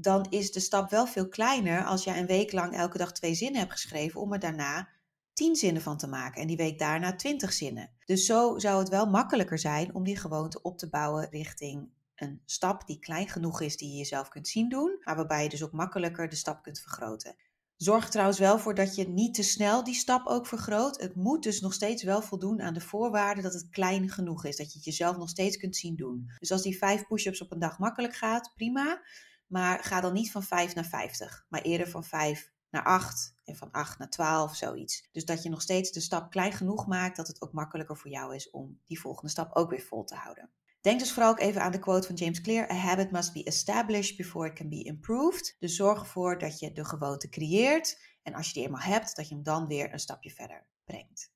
dan 0.00 0.26
is 0.30 0.52
de 0.52 0.60
stap 0.60 0.90
wel 0.90 1.06
veel 1.06 1.28
kleiner 1.28 1.84
als 1.84 2.04
jij 2.04 2.18
een 2.18 2.26
week 2.26 2.52
lang 2.52 2.74
elke 2.74 2.98
dag 2.98 3.12
twee 3.12 3.34
zinnen 3.34 3.60
hebt 3.60 3.72
geschreven 3.72 4.20
om 4.20 4.32
er 4.32 4.38
daarna 4.38 4.88
tien 5.32 5.56
zinnen 5.56 5.82
van 5.82 5.96
te 5.96 6.06
maken 6.06 6.40
en 6.40 6.46
die 6.46 6.56
week 6.56 6.78
daarna 6.78 7.16
twintig 7.16 7.52
zinnen. 7.52 7.90
Dus 8.04 8.26
zo 8.26 8.58
zou 8.58 8.78
het 8.78 8.88
wel 8.88 9.06
makkelijker 9.06 9.58
zijn 9.58 9.94
om 9.94 10.04
die 10.04 10.16
gewoonte 10.16 10.62
op 10.62 10.78
te 10.78 10.88
bouwen 10.88 11.28
richting 11.30 11.88
een 12.14 12.42
stap 12.44 12.86
die 12.86 12.98
klein 12.98 13.28
genoeg 13.28 13.60
is 13.60 13.76
die 13.76 13.90
je 13.90 13.96
jezelf 13.96 14.28
kunt 14.28 14.48
zien 14.48 14.68
doen, 14.68 15.00
maar 15.04 15.16
waarbij 15.16 15.42
je 15.42 15.48
dus 15.48 15.62
ook 15.62 15.72
makkelijker 15.72 16.28
de 16.28 16.36
stap 16.36 16.62
kunt 16.62 16.80
vergroten. 16.80 17.36
Zorg 17.76 18.08
trouwens 18.08 18.38
wel 18.38 18.58
voor 18.58 18.74
dat 18.74 18.94
je 18.94 19.08
niet 19.08 19.34
te 19.34 19.42
snel 19.42 19.84
die 19.84 19.94
stap 19.94 20.26
ook 20.26 20.46
vergroot. 20.46 21.00
Het 21.00 21.14
moet 21.14 21.42
dus 21.42 21.60
nog 21.60 21.72
steeds 21.72 22.02
wel 22.02 22.22
voldoen 22.22 22.60
aan 22.60 22.74
de 22.74 22.80
voorwaarden 22.80 23.42
dat 23.42 23.52
het 23.52 23.68
klein 23.70 24.08
genoeg 24.08 24.44
is, 24.44 24.56
dat 24.56 24.66
je 24.72 24.78
het 24.78 24.84
jezelf 24.84 25.16
nog 25.16 25.28
steeds 25.28 25.56
kunt 25.56 25.76
zien 25.76 25.96
doen. 25.96 26.30
Dus 26.38 26.52
als 26.52 26.62
die 26.62 26.78
vijf 26.78 27.06
push-ups 27.06 27.40
op 27.40 27.52
een 27.52 27.58
dag 27.58 27.78
makkelijk 27.78 28.14
gaat, 28.14 28.52
prima. 28.54 29.02
Maar 29.50 29.84
ga 29.84 30.00
dan 30.00 30.12
niet 30.12 30.30
van 30.30 30.42
5 30.42 30.74
naar 30.74 30.84
50, 30.84 31.46
maar 31.48 31.62
eerder 31.62 31.88
van 31.88 32.04
5 32.04 32.50
naar 32.70 32.84
8 32.84 33.34
en 33.44 33.56
van 33.56 33.70
8 33.70 33.98
naar 33.98 34.10
12, 34.10 34.56
zoiets. 34.56 35.08
Dus 35.12 35.24
dat 35.24 35.42
je 35.42 35.48
nog 35.48 35.62
steeds 35.62 35.90
de 35.92 36.00
stap 36.00 36.30
klein 36.30 36.52
genoeg 36.52 36.86
maakt 36.86 37.16
dat 37.16 37.26
het 37.26 37.42
ook 37.42 37.52
makkelijker 37.52 37.96
voor 37.96 38.10
jou 38.10 38.34
is 38.34 38.50
om 38.50 38.80
die 38.84 39.00
volgende 39.00 39.30
stap 39.30 39.56
ook 39.56 39.70
weer 39.70 39.80
vol 39.80 40.04
te 40.04 40.14
houden. 40.14 40.50
Denk 40.80 40.98
dus 40.98 41.12
vooral 41.12 41.30
ook 41.30 41.40
even 41.40 41.62
aan 41.62 41.72
de 41.72 41.78
quote 41.78 42.06
van 42.06 42.16
James 42.16 42.40
Clear: 42.40 42.70
A 42.70 42.74
habit 42.74 43.10
must 43.10 43.32
be 43.32 43.44
established 43.44 44.16
before 44.16 44.48
it 44.48 44.54
can 44.54 44.68
be 44.68 44.82
improved. 44.82 45.56
Dus 45.58 45.76
zorg 45.76 46.00
ervoor 46.00 46.38
dat 46.38 46.58
je 46.58 46.72
de 46.72 46.84
gewoonte 46.84 47.28
creëert 47.28 48.00
en 48.22 48.34
als 48.34 48.46
je 48.46 48.52
die 48.52 48.62
eenmaal 48.64 48.80
hebt, 48.80 49.16
dat 49.16 49.28
je 49.28 49.34
hem 49.34 49.42
dan 49.44 49.66
weer 49.66 49.92
een 49.92 50.00
stapje 50.00 50.30
verder 50.30 50.66
brengt. 50.84 51.32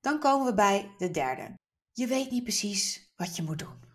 Dan 0.00 0.18
komen 0.18 0.46
we 0.46 0.54
bij 0.54 0.94
de 0.96 1.10
derde. 1.10 1.54
Je 1.92 2.06
weet 2.06 2.30
niet 2.30 2.42
precies 2.42 3.12
wat 3.16 3.36
je 3.36 3.42
moet 3.42 3.58
doen. 3.58 3.85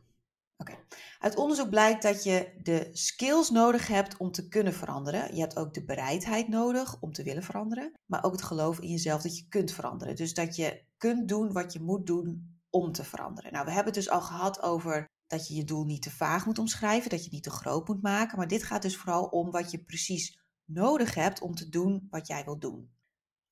Uit 1.19 1.35
onderzoek 1.35 1.69
blijkt 1.69 2.01
dat 2.01 2.23
je 2.23 2.59
de 2.61 2.89
skills 2.91 3.49
nodig 3.49 3.87
hebt 3.87 4.17
om 4.17 4.31
te 4.31 4.47
kunnen 4.47 4.73
veranderen. 4.73 5.35
Je 5.35 5.41
hebt 5.41 5.57
ook 5.57 5.73
de 5.73 5.83
bereidheid 5.83 6.47
nodig 6.47 7.01
om 7.01 7.11
te 7.11 7.23
willen 7.23 7.43
veranderen, 7.43 7.91
maar 8.05 8.23
ook 8.23 8.31
het 8.31 8.41
geloof 8.41 8.79
in 8.79 8.89
jezelf 8.89 9.21
dat 9.21 9.37
je 9.37 9.47
kunt 9.47 9.71
veranderen. 9.71 10.15
Dus 10.15 10.33
dat 10.33 10.55
je 10.55 10.83
kunt 10.97 11.27
doen 11.27 11.51
wat 11.51 11.73
je 11.73 11.81
moet 11.81 12.05
doen 12.05 12.59
om 12.69 12.91
te 12.91 13.03
veranderen. 13.03 13.51
Nou, 13.51 13.65
we 13.65 13.71
hebben 13.71 13.93
het 13.93 14.03
dus 14.03 14.13
al 14.13 14.21
gehad 14.21 14.61
over 14.61 15.09
dat 15.27 15.47
je 15.47 15.55
je 15.55 15.63
doel 15.63 15.85
niet 15.85 16.01
te 16.01 16.11
vaag 16.11 16.45
moet 16.45 16.59
omschrijven, 16.59 17.09
dat 17.09 17.19
je 17.19 17.25
het 17.25 17.33
niet 17.33 17.43
te 17.43 17.49
groot 17.49 17.87
moet 17.87 18.01
maken, 18.01 18.37
maar 18.37 18.47
dit 18.47 18.63
gaat 18.63 18.81
dus 18.81 18.97
vooral 18.97 19.25
om 19.25 19.51
wat 19.51 19.71
je 19.71 19.83
precies 19.83 20.39
nodig 20.65 21.13
hebt 21.13 21.41
om 21.41 21.55
te 21.55 21.69
doen 21.69 22.07
wat 22.09 22.27
jij 22.27 22.43
wilt 22.43 22.61
doen. 22.61 22.91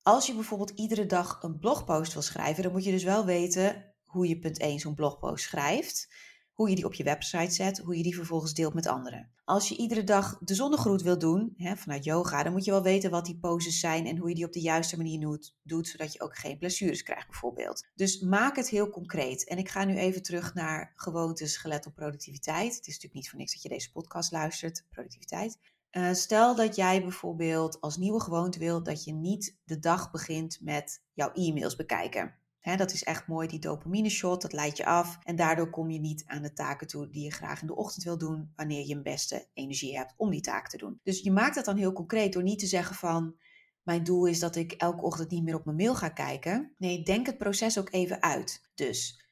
Als 0.02 0.26
je 0.26 0.34
bijvoorbeeld 0.34 0.70
iedere 0.70 1.06
dag 1.06 1.42
een 1.42 1.58
blogpost 1.58 2.12
wil 2.12 2.22
schrijven, 2.22 2.62
dan 2.62 2.72
moet 2.72 2.84
je 2.84 2.90
dus 2.90 3.04
wel 3.04 3.24
weten 3.24 3.94
hoe 4.04 4.28
je 4.28 4.38
punt 4.38 4.58
1 4.58 4.78
zo'n 4.78 4.94
blogpost 4.94 5.44
schrijft 5.44 6.14
hoe 6.60 6.68
je 6.68 6.74
die 6.74 6.84
op 6.84 6.94
je 6.94 7.04
website 7.04 7.50
zet, 7.50 7.78
hoe 7.78 7.96
je 7.96 8.02
die 8.02 8.14
vervolgens 8.14 8.54
deelt 8.54 8.74
met 8.74 8.86
anderen. 8.86 9.30
Als 9.44 9.68
je 9.68 9.76
iedere 9.76 10.04
dag 10.04 10.38
de 10.40 10.54
zonnegroet 10.54 11.02
wil 11.02 11.18
doen, 11.18 11.54
hè, 11.56 11.76
vanuit 11.76 12.04
yoga, 12.04 12.42
dan 12.42 12.52
moet 12.52 12.64
je 12.64 12.70
wel 12.70 12.82
weten 12.82 13.10
wat 13.10 13.24
die 13.24 13.38
poses 13.38 13.80
zijn 13.80 14.06
en 14.06 14.16
hoe 14.16 14.28
je 14.28 14.34
die 14.34 14.44
op 14.44 14.52
de 14.52 14.60
juiste 14.60 14.96
manier 14.96 15.20
doet, 15.20 15.56
doet, 15.62 15.88
zodat 15.88 16.12
je 16.12 16.20
ook 16.20 16.38
geen 16.38 16.58
blessures 16.58 17.02
krijgt 17.02 17.26
bijvoorbeeld. 17.26 17.86
Dus 17.94 18.20
maak 18.20 18.56
het 18.56 18.68
heel 18.68 18.90
concreet. 18.90 19.48
En 19.48 19.58
ik 19.58 19.68
ga 19.68 19.84
nu 19.84 19.96
even 19.96 20.22
terug 20.22 20.54
naar 20.54 20.92
gewoontes 20.96 21.56
gelet 21.56 21.86
op 21.86 21.94
productiviteit. 21.94 22.74
Het 22.74 22.86
is 22.86 22.94
natuurlijk 22.94 23.14
niet 23.14 23.28
voor 23.28 23.38
niks 23.38 23.52
dat 23.52 23.62
je 23.62 23.68
deze 23.68 23.92
podcast 23.92 24.32
luistert, 24.32 24.86
productiviteit. 24.90 25.58
Uh, 25.92 26.12
stel 26.12 26.54
dat 26.54 26.76
jij 26.76 27.02
bijvoorbeeld 27.02 27.80
als 27.80 27.96
nieuwe 27.96 28.20
gewoonte 28.20 28.58
wilt 28.58 28.84
dat 28.84 29.04
je 29.04 29.12
niet 29.12 29.56
de 29.64 29.78
dag 29.78 30.10
begint 30.10 30.58
met 30.60 31.02
jouw 31.12 31.32
e-mails 31.32 31.76
bekijken 31.76 32.38
dat 32.60 32.92
is 32.92 33.04
echt 33.04 33.26
mooi, 33.26 33.48
die 33.48 33.58
dopamine 33.58 34.08
shot, 34.10 34.42
dat 34.42 34.52
leidt 34.52 34.76
je 34.76 34.84
af. 34.84 35.18
En 35.22 35.36
daardoor 35.36 35.70
kom 35.70 35.90
je 35.90 36.00
niet 36.00 36.24
aan 36.26 36.42
de 36.42 36.52
taken 36.52 36.86
toe 36.86 37.08
die 37.10 37.24
je 37.24 37.30
graag 37.30 37.60
in 37.60 37.66
de 37.66 37.76
ochtend 37.76 38.04
wil 38.04 38.18
doen, 38.18 38.52
wanneer 38.56 38.86
je 38.86 38.94
een 38.94 39.02
beste 39.02 39.48
energie 39.52 39.96
hebt 39.96 40.14
om 40.16 40.30
die 40.30 40.40
taak 40.40 40.68
te 40.68 40.76
doen. 40.76 41.00
Dus 41.02 41.20
je 41.20 41.32
maakt 41.32 41.54
dat 41.54 41.64
dan 41.64 41.76
heel 41.76 41.92
concreet 41.92 42.32
door 42.32 42.42
niet 42.42 42.58
te 42.58 42.66
zeggen 42.66 42.96
van, 42.96 43.36
mijn 43.82 44.04
doel 44.04 44.26
is 44.26 44.38
dat 44.38 44.56
ik 44.56 44.72
elke 44.72 45.02
ochtend 45.02 45.30
niet 45.30 45.42
meer 45.42 45.54
op 45.54 45.64
mijn 45.64 45.76
mail 45.76 45.94
ga 45.94 46.08
kijken. 46.08 46.74
Nee, 46.78 47.02
denk 47.02 47.26
het 47.26 47.38
proces 47.38 47.78
ook 47.78 47.92
even 47.92 48.22
uit. 48.22 48.70
Dus 48.74 49.24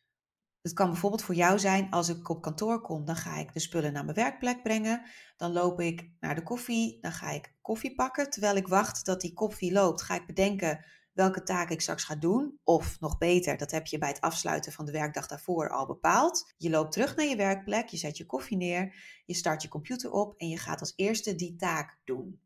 het 0.63 0.73
kan 0.73 0.91
bijvoorbeeld 0.91 1.23
voor 1.23 1.35
jou 1.35 1.59
zijn, 1.59 1.91
als 1.91 2.09
ik 2.09 2.29
op 2.29 2.43
kantoor 2.43 2.81
kom, 2.81 3.05
dan 3.05 3.17
ga 3.17 3.37
ik 3.37 3.53
de 3.53 3.61
spullen 3.61 3.93
naar 3.93 4.05
mijn 4.05 4.17
werkplek 4.17 4.63
brengen. 4.63 5.03
Dan 5.37 5.53
loop 5.53 5.81
ik 5.81 6.11
naar 6.21 6.35
de 6.35 6.43
koffie, 6.43 6.99
dan 7.01 7.13
ga 7.13 7.31
ik 7.31 7.55
koffie 7.61 7.95
pakken. 7.95 8.31
Terwijl 8.31 8.57
ik 8.57 8.69
wacht 8.69 9.05
dat 9.05 9.21
die 9.21 9.33
koffie 9.33 9.73
loopt, 9.73 10.03
ga 10.03 10.15
ik 10.15 10.27
bedenken 10.27 10.85
welke 11.19 11.43
taak 11.43 11.71
ik 11.71 11.81
straks 11.81 12.05
ga 12.05 12.15
doen. 12.15 12.59
Of 12.65 13.01
nog 13.01 13.19
beter, 13.19 13.57
dat 13.57 13.71
heb 13.71 13.87
je 13.87 13.99
bij 13.99 14.09
het 14.09 14.21
afsluiten 14.21 14.73
van 14.73 14.85
de 14.85 14.93
werkdag 14.93 15.27
daarvoor 15.27 15.71
al 15.71 15.87
bepaald. 15.87 16.53
Je 16.57 16.71
loopt 16.71 16.93
terug 16.93 17.17
naar 17.17 17.27
je 17.27 17.37
werkplek, 17.37 17.89
je 17.89 17.97
zet 17.97 18.17
je 18.17 18.27
koffie 18.27 18.57
neer, 18.57 18.95
je 19.25 19.35
start 19.35 19.63
je 19.63 19.69
computer 19.69 20.11
op 20.11 20.35
en 20.37 20.49
je 20.49 20.59
gaat 20.59 20.81
als 20.81 20.93
eerste 20.97 21.35
die 21.35 21.57
taak 21.57 21.99
doen. 22.05 22.41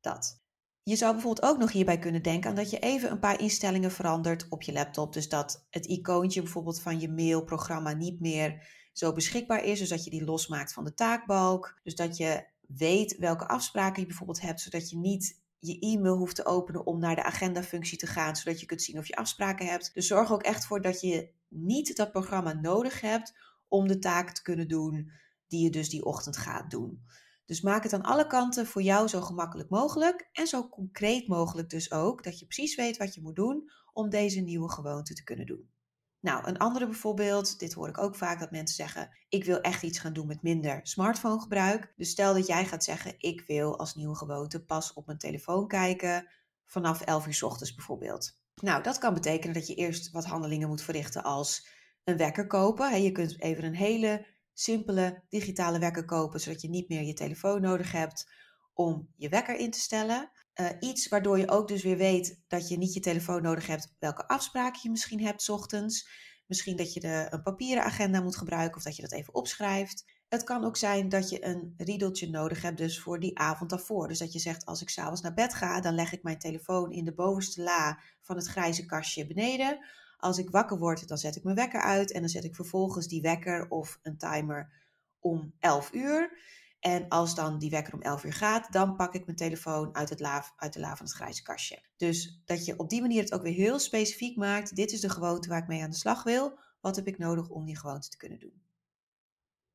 Dat. 0.00 0.42
Je 0.82 0.96
zou 0.96 1.12
bijvoorbeeld 1.12 1.50
ook 1.50 1.58
nog 1.58 1.72
hierbij 1.72 1.98
kunnen 1.98 2.22
denken 2.22 2.50
aan 2.50 2.56
dat 2.56 2.70
je 2.70 2.78
even 2.78 3.10
een 3.10 3.18
paar 3.18 3.40
instellingen 3.40 3.90
verandert 3.90 4.46
op 4.48 4.62
je 4.62 4.72
laptop. 4.72 5.12
Dus 5.12 5.28
dat 5.28 5.66
het 5.70 5.86
icoontje 5.86 6.42
bijvoorbeeld 6.42 6.80
van 6.80 7.00
je 7.00 7.08
mailprogramma 7.08 7.92
niet 7.92 8.20
meer 8.20 8.68
zo 8.92 9.12
beschikbaar 9.12 9.64
is. 9.64 9.78
Dus 9.78 9.88
dat 9.88 10.04
je 10.04 10.10
die 10.10 10.24
losmaakt 10.24 10.72
van 10.72 10.84
de 10.84 10.94
taakbalk. 10.94 11.80
Dus 11.82 11.94
dat 11.94 12.16
je 12.16 12.46
weet 12.60 13.16
welke 13.16 13.48
afspraken 13.48 14.00
je 14.00 14.06
bijvoorbeeld 14.06 14.40
hebt, 14.40 14.60
zodat 14.60 14.90
je 14.90 14.96
niet 14.96 15.46
je 15.58 15.78
e-mail 15.78 16.16
hoeft 16.16 16.36
te 16.36 16.44
openen 16.44 16.86
om 16.86 16.98
naar 16.98 17.14
de 17.14 17.22
agenda-functie 17.22 17.98
te 17.98 18.06
gaan, 18.06 18.36
zodat 18.36 18.60
je 18.60 18.66
kunt 18.66 18.82
zien 18.82 18.98
of 18.98 19.06
je 19.06 19.16
afspraken 19.16 19.66
hebt. 19.66 19.94
Dus 19.94 20.06
zorg 20.06 20.32
ook 20.32 20.42
echt 20.42 20.66
voor 20.66 20.80
dat 20.82 21.00
je 21.00 21.30
niet 21.48 21.96
dat 21.96 22.12
programma 22.12 22.52
nodig 22.52 23.00
hebt 23.00 23.34
om 23.68 23.88
de 23.88 23.98
taak 23.98 24.30
te 24.30 24.42
kunnen 24.42 24.68
doen 24.68 25.10
die 25.48 25.62
je 25.62 25.70
dus 25.70 25.88
die 25.88 26.04
ochtend 26.04 26.36
gaat 26.36 26.70
doen. 26.70 27.04
Dus 27.44 27.60
maak 27.60 27.82
het 27.82 27.92
aan 27.92 28.02
alle 28.02 28.26
kanten 28.26 28.66
voor 28.66 28.82
jou 28.82 29.08
zo 29.08 29.20
gemakkelijk 29.20 29.68
mogelijk 29.68 30.28
en 30.32 30.46
zo 30.46 30.68
concreet 30.68 31.28
mogelijk 31.28 31.70
dus 31.70 31.92
ook, 31.92 32.24
dat 32.24 32.38
je 32.38 32.46
precies 32.46 32.76
weet 32.76 32.96
wat 32.96 33.14
je 33.14 33.22
moet 33.22 33.36
doen 33.36 33.70
om 33.92 34.08
deze 34.08 34.40
nieuwe 34.40 34.70
gewoonte 34.70 35.14
te 35.14 35.24
kunnen 35.24 35.46
doen. 35.46 35.70
Nou, 36.20 36.46
een 36.46 36.58
andere 36.58 36.86
bijvoorbeeld, 36.86 37.58
dit 37.58 37.72
hoor 37.72 37.88
ik 37.88 37.98
ook 37.98 38.14
vaak 38.14 38.40
dat 38.40 38.50
mensen 38.50 38.76
zeggen: 38.76 39.16
ik 39.28 39.44
wil 39.44 39.60
echt 39.60 39.82
iets 39.82 39.98
gaan 39.98 40.12
doen 40.12 40.26
met 40.26 40.42
minder 40.42 40.80
smartphonegebruik. 40.82 41.92
Dus 41.96 42.10
stel 42.10 42.34
dat 42.34 42.46
jij 42.46 42.64
gaat 42.64 42.84
zeggen: 42.84 43.14
ik 43.18 43.42
wil 43.46 43.78
als 43.78 43.94
nieuwe 43.94 44.16
gewoonte 44.16 44.64
pas 44.64 44.92
op 44.92 45.06
mijn 45.06 45.18
telefoon 45.18 45.68
kijken 45.68 46.28
vanaf 46.64 47.00
11 47.00 47.26
uur 47.26 47.34
s 47.34 47.42
ochtends 47.42 47.74
bijvoorbeeld. 47.74 48.36
Nou, 48.54 48.82
dat 48.82 48.98
kan 48.98 49.14
betekenen 49.14 49.54
dat 49.54 49.66
je 49.66 49.74
eerst 49.74 50.10
wat 50.10 50.24
handelingen 50.24 50.68
moet 50.68 50.82
verrichten 50.82 51.22
als 51.22 51.68
een 52.04 52.16
wekker 52.16 52.46
kopen. 52.46 53.02
Je 53.02 53.12
kunt 53.12 53.40
even 53.40 53.64
een 53.64 53.74
hele 53.74 54.26
simpele 54.52 55.22
digitale 55.28 55.78
wekker 55.78 56.04
kopen, 56.04 56.40
zodat 56.40 56.60
je 56.60 56.68
niet 56.68 56.88
meer 56.88 57.02
je 57.02 57.14
telefoon 57.14 57.60
nodig 57.60 57.92
hebt 57.92 58.30
om 58.72 59.08
je 59.16 59.28
wekker 59.28 59.56
in 59.56 59.70
te 59.70 59.80
stellen. 59.80 60.30
Uh, 60.60 60.68
iets 60.78 61.08
waardoor 61.08 61.38
je 61.38 61.50
ook 61.50 61.68
dus 61.68 61.82
weer 61.82 61.96
weet 61.96 62.40
dat 62.48 62.68
je 62.68 62.78
niet 62.78 62.94
je 62.94 63.00
telefoon 63.00 63.42
nodig 63.42 63.66
hebt, 63.66 63.94
welke 63.98 64.28
afspraken 64.28 64.80
je 64.82 64.90
misschien 64.90 65.24
hebt 65.24 65.48
ochtends. 65.48 66.08
Misschien 66.46 66.76
dat 66.76 66.92
je 66.94 67.00
de, 67.00 67.26
een 67.30 67.42
papieren 67.42 67.84
agenda 67.84 68.20
moet 68.20 68.36
gebruiken 68.36 68.76
of 68.76 68.82
dat 68.82 68.96
je 68.96 69.02
dat 69.02 69.12
even 69.12 69.34
opschrijft. 69.34 70.04
Het 70.28 70.44
kan 70.44 70.64
ook 70.64 70.76
zijn 70.76 71.08
dat 71.08 71.28
je 71.28 71.44
een 71.44 71.74
riedeltje 71.76 72.30
nodig 72.30 72.62
hebt 72.62 72.78
dus 72.78 73.00
voor 73.00 73.20
die 73.20 73.38
avond 73.38 73.70
daarvoor. 73.70 74.08
Dus 74.08 74.18
dat 74.18 74.32
je 74.32 74.38
zegt, 74.38 74.64
als 74.64 74.82
ik 74.82 74.88
s'avonds 74.88 75.20
naar 75.20 75.34
bed 75.34 75.54
ga, 75.54 75.80
dan 75.80 75.94
leg 75.94 76.12
ik 76.12 76.22
mijn 76.22 76.38
telefoon 76.38 76.92
in 76.92 77.04
de 77.04 77.14
bovenste 77.14 77.62
la 77.62 78.00
van 78.20 78.36
het 78.36 78.46
grijze 78.46 78.86
kastje 78.86 79.26
beneden. 79.26 79.78
Als 80.16 80.38
ik 80.38 80.50
wakker 80.50 80.78
word, 80.78 81.08
dan 81.08 81.18
zet 81.18 81.36
ik 81.36 81.44
mijn 81.44 81.56
wekker 81.56 81.80
uit 81.80 82.12
en 82.12 82.20
dan 82.20 82.28
zet 82.28 82.44
ik 82.44 82.54
vervolgens 82.54 83.06
die 83.06 83.22
wekker 83.22 83.68
of 83.68 83.98
een 84.02 84.18
timer 84.18 84.72
om 85.18 85.52
11 85.58 85.92
uur. 85.92 86.38
En 86.80 87.08
als 87.08 87.34
dan 87.34 87.58
die 87.58 87.70
wekker 87.70 87.94
om 87.94 88.02
11 88.02 88.24
uur 88.24 88.32
gaat, 88.32 88.72
dan 88.72 88.96
pak 88.96 89.14
ik 89.14 89.24
mijn 89.24 89.36
telefoon 89.36 89.94
uit, 89.94 90.08
het 90.08 90.20
la, 90.20 90.52
uit 90.56 90.72
de 90.72 90.80
la 90.80 90.96
van 90.96 91.06
het 91.06 91.14
grijze 91.14 91.42
kastje. 91.42 91.82
Dus 91.96 92.42
dat 92.44 92.64
je 92.64 92.78
op 92.78 92.90
die 92.90 93.00
manier 93.00 93.22
het 93.22 93.32
ook 93.32 93.42
weer 93.42 93.52
heel 93.52 93.78
specifiek 93.78 94.36
maakt. 94.36 94.76
Dit 94.76 94.92
is 94.92 95.00
de 95.00 95.10
gewoonte 95.10 95.48
waar 95.48 95.62
ik 95.62 95.68
mee 95.68 95.82
aan 95.82 95.90
de 95.90 95.96
slag 95.96 96.22
wil. 96.22 96.58
Wat 96.80 96.96
heb 96.96 97.06
ik 97.06 97.18
nodig 97.18 97.48
om 97.48 97.64
die 97.64 97.78
gewoonte 97.78 98.08
te 98.08 98.16
kunnen 98.16 98.38
doen? 98.38 98.62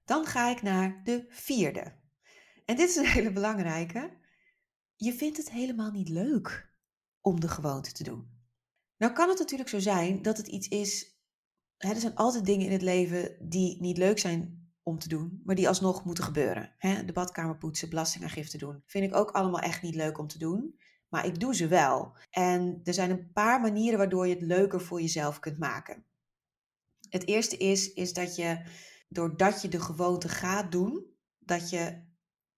Dan 0.06 0.26
ga 0.26 0.50
ik 0.50 0.62
naar 0.62 1.02
de 1.04 1.26
vierde. 1.30 1.96
En 2.66 2.76
dit 2.76 2.90
is 2.90 2.96
een 2.96 3.06
hele 3.18 3.32
belangrijke. 3.32 4.18
Je 4.96 5.14
vindt 5.14 5.38
het 5.38 5.52
helemaal 5.52 5.92
niet 5.92 6.10
leuk 6.10 6.74
om 7.22 7.40
de 7.40 7.48
gewoonte 7.48 7.92
te 7.92 8.04
doen. 8.04 8.32
Nou 8.98 9.14
kan 9.14 9.30
het 9.30 9.40
natuurlijk 9.40 9.70
zo 9.70 9.80
zijn 9.80 10.22
dat 10.22 10.38
het 10.38 10.48
iets 10.48 10.68
is. 10.68 11.18
Hè, 11.78 11.90
er 11.90 12.00
zijn 12.00 12.16
altijd 12.16 12.46
dingen 12.46 12.66
in 12.66 12.72
het 12.72 12.82
leven 12.82 13.50
die 13.50 13.82
niet 13.82 13.98
leuk 13.98 14.20
zijn 14.20 14.63
om 14.84 15.00
te 15.00 15.08
doen, 15.08 15.42
maar 15.44 15.56
die 15.56 15.68
alsnog 15.68 16.06
moeten 16.06 16.24
gebeuren. 16.24 16.74
Hè? 16.78 17.06
De 17.06 17.14
badkamer 17.14 17.58
poetsen, 17.58 17.90
belastingaangifte 17.90 18.58
doen. 18.58 18.84
Vind 18.86 19.06
ik 19.06 19.16
ook 19.16 19.32
allemaal 19.32 19.62
echt 19.62 19.82
niet 19.82 19.96
leuk 19.96 20.18
om 20.18 20.28
te 20.28 20.38
doen. 20.38 20.80
Maar 21.10 21.26
ik 21.26 21.40
doe 21.40 21.56
ze 21.56 21.68
wel. 21.68 22.18
En 22.30 22.82
er 22.84 22.94
zijn 22.94 23.10
een 23.10 23.32
paar 23.32 23.62
manieren 23.62 23.98
waardoor 23.98 24.28
je 24.28 24.34
het 24.34 24.44
leuker 24.44 24.82
voor 24.82 25.02
jezelf 25.02 25.40
kunt 25.40 25.58
maken. 25.58 26.06
Het 27.10 27.28
eerste 27.28 27.58
is, 27.58 27.94
is 27.94 28.14
dat 28.14 28.36
je, 28.36 28.62
doordat 29.10 29.62
je 29.62 29.68
de 29.68 29.80
gewoonte 29.80 30.30
gaat 30.30 30.72
doen, 30.72 31.06
dat 31.40 31.70
je 31.70 32.02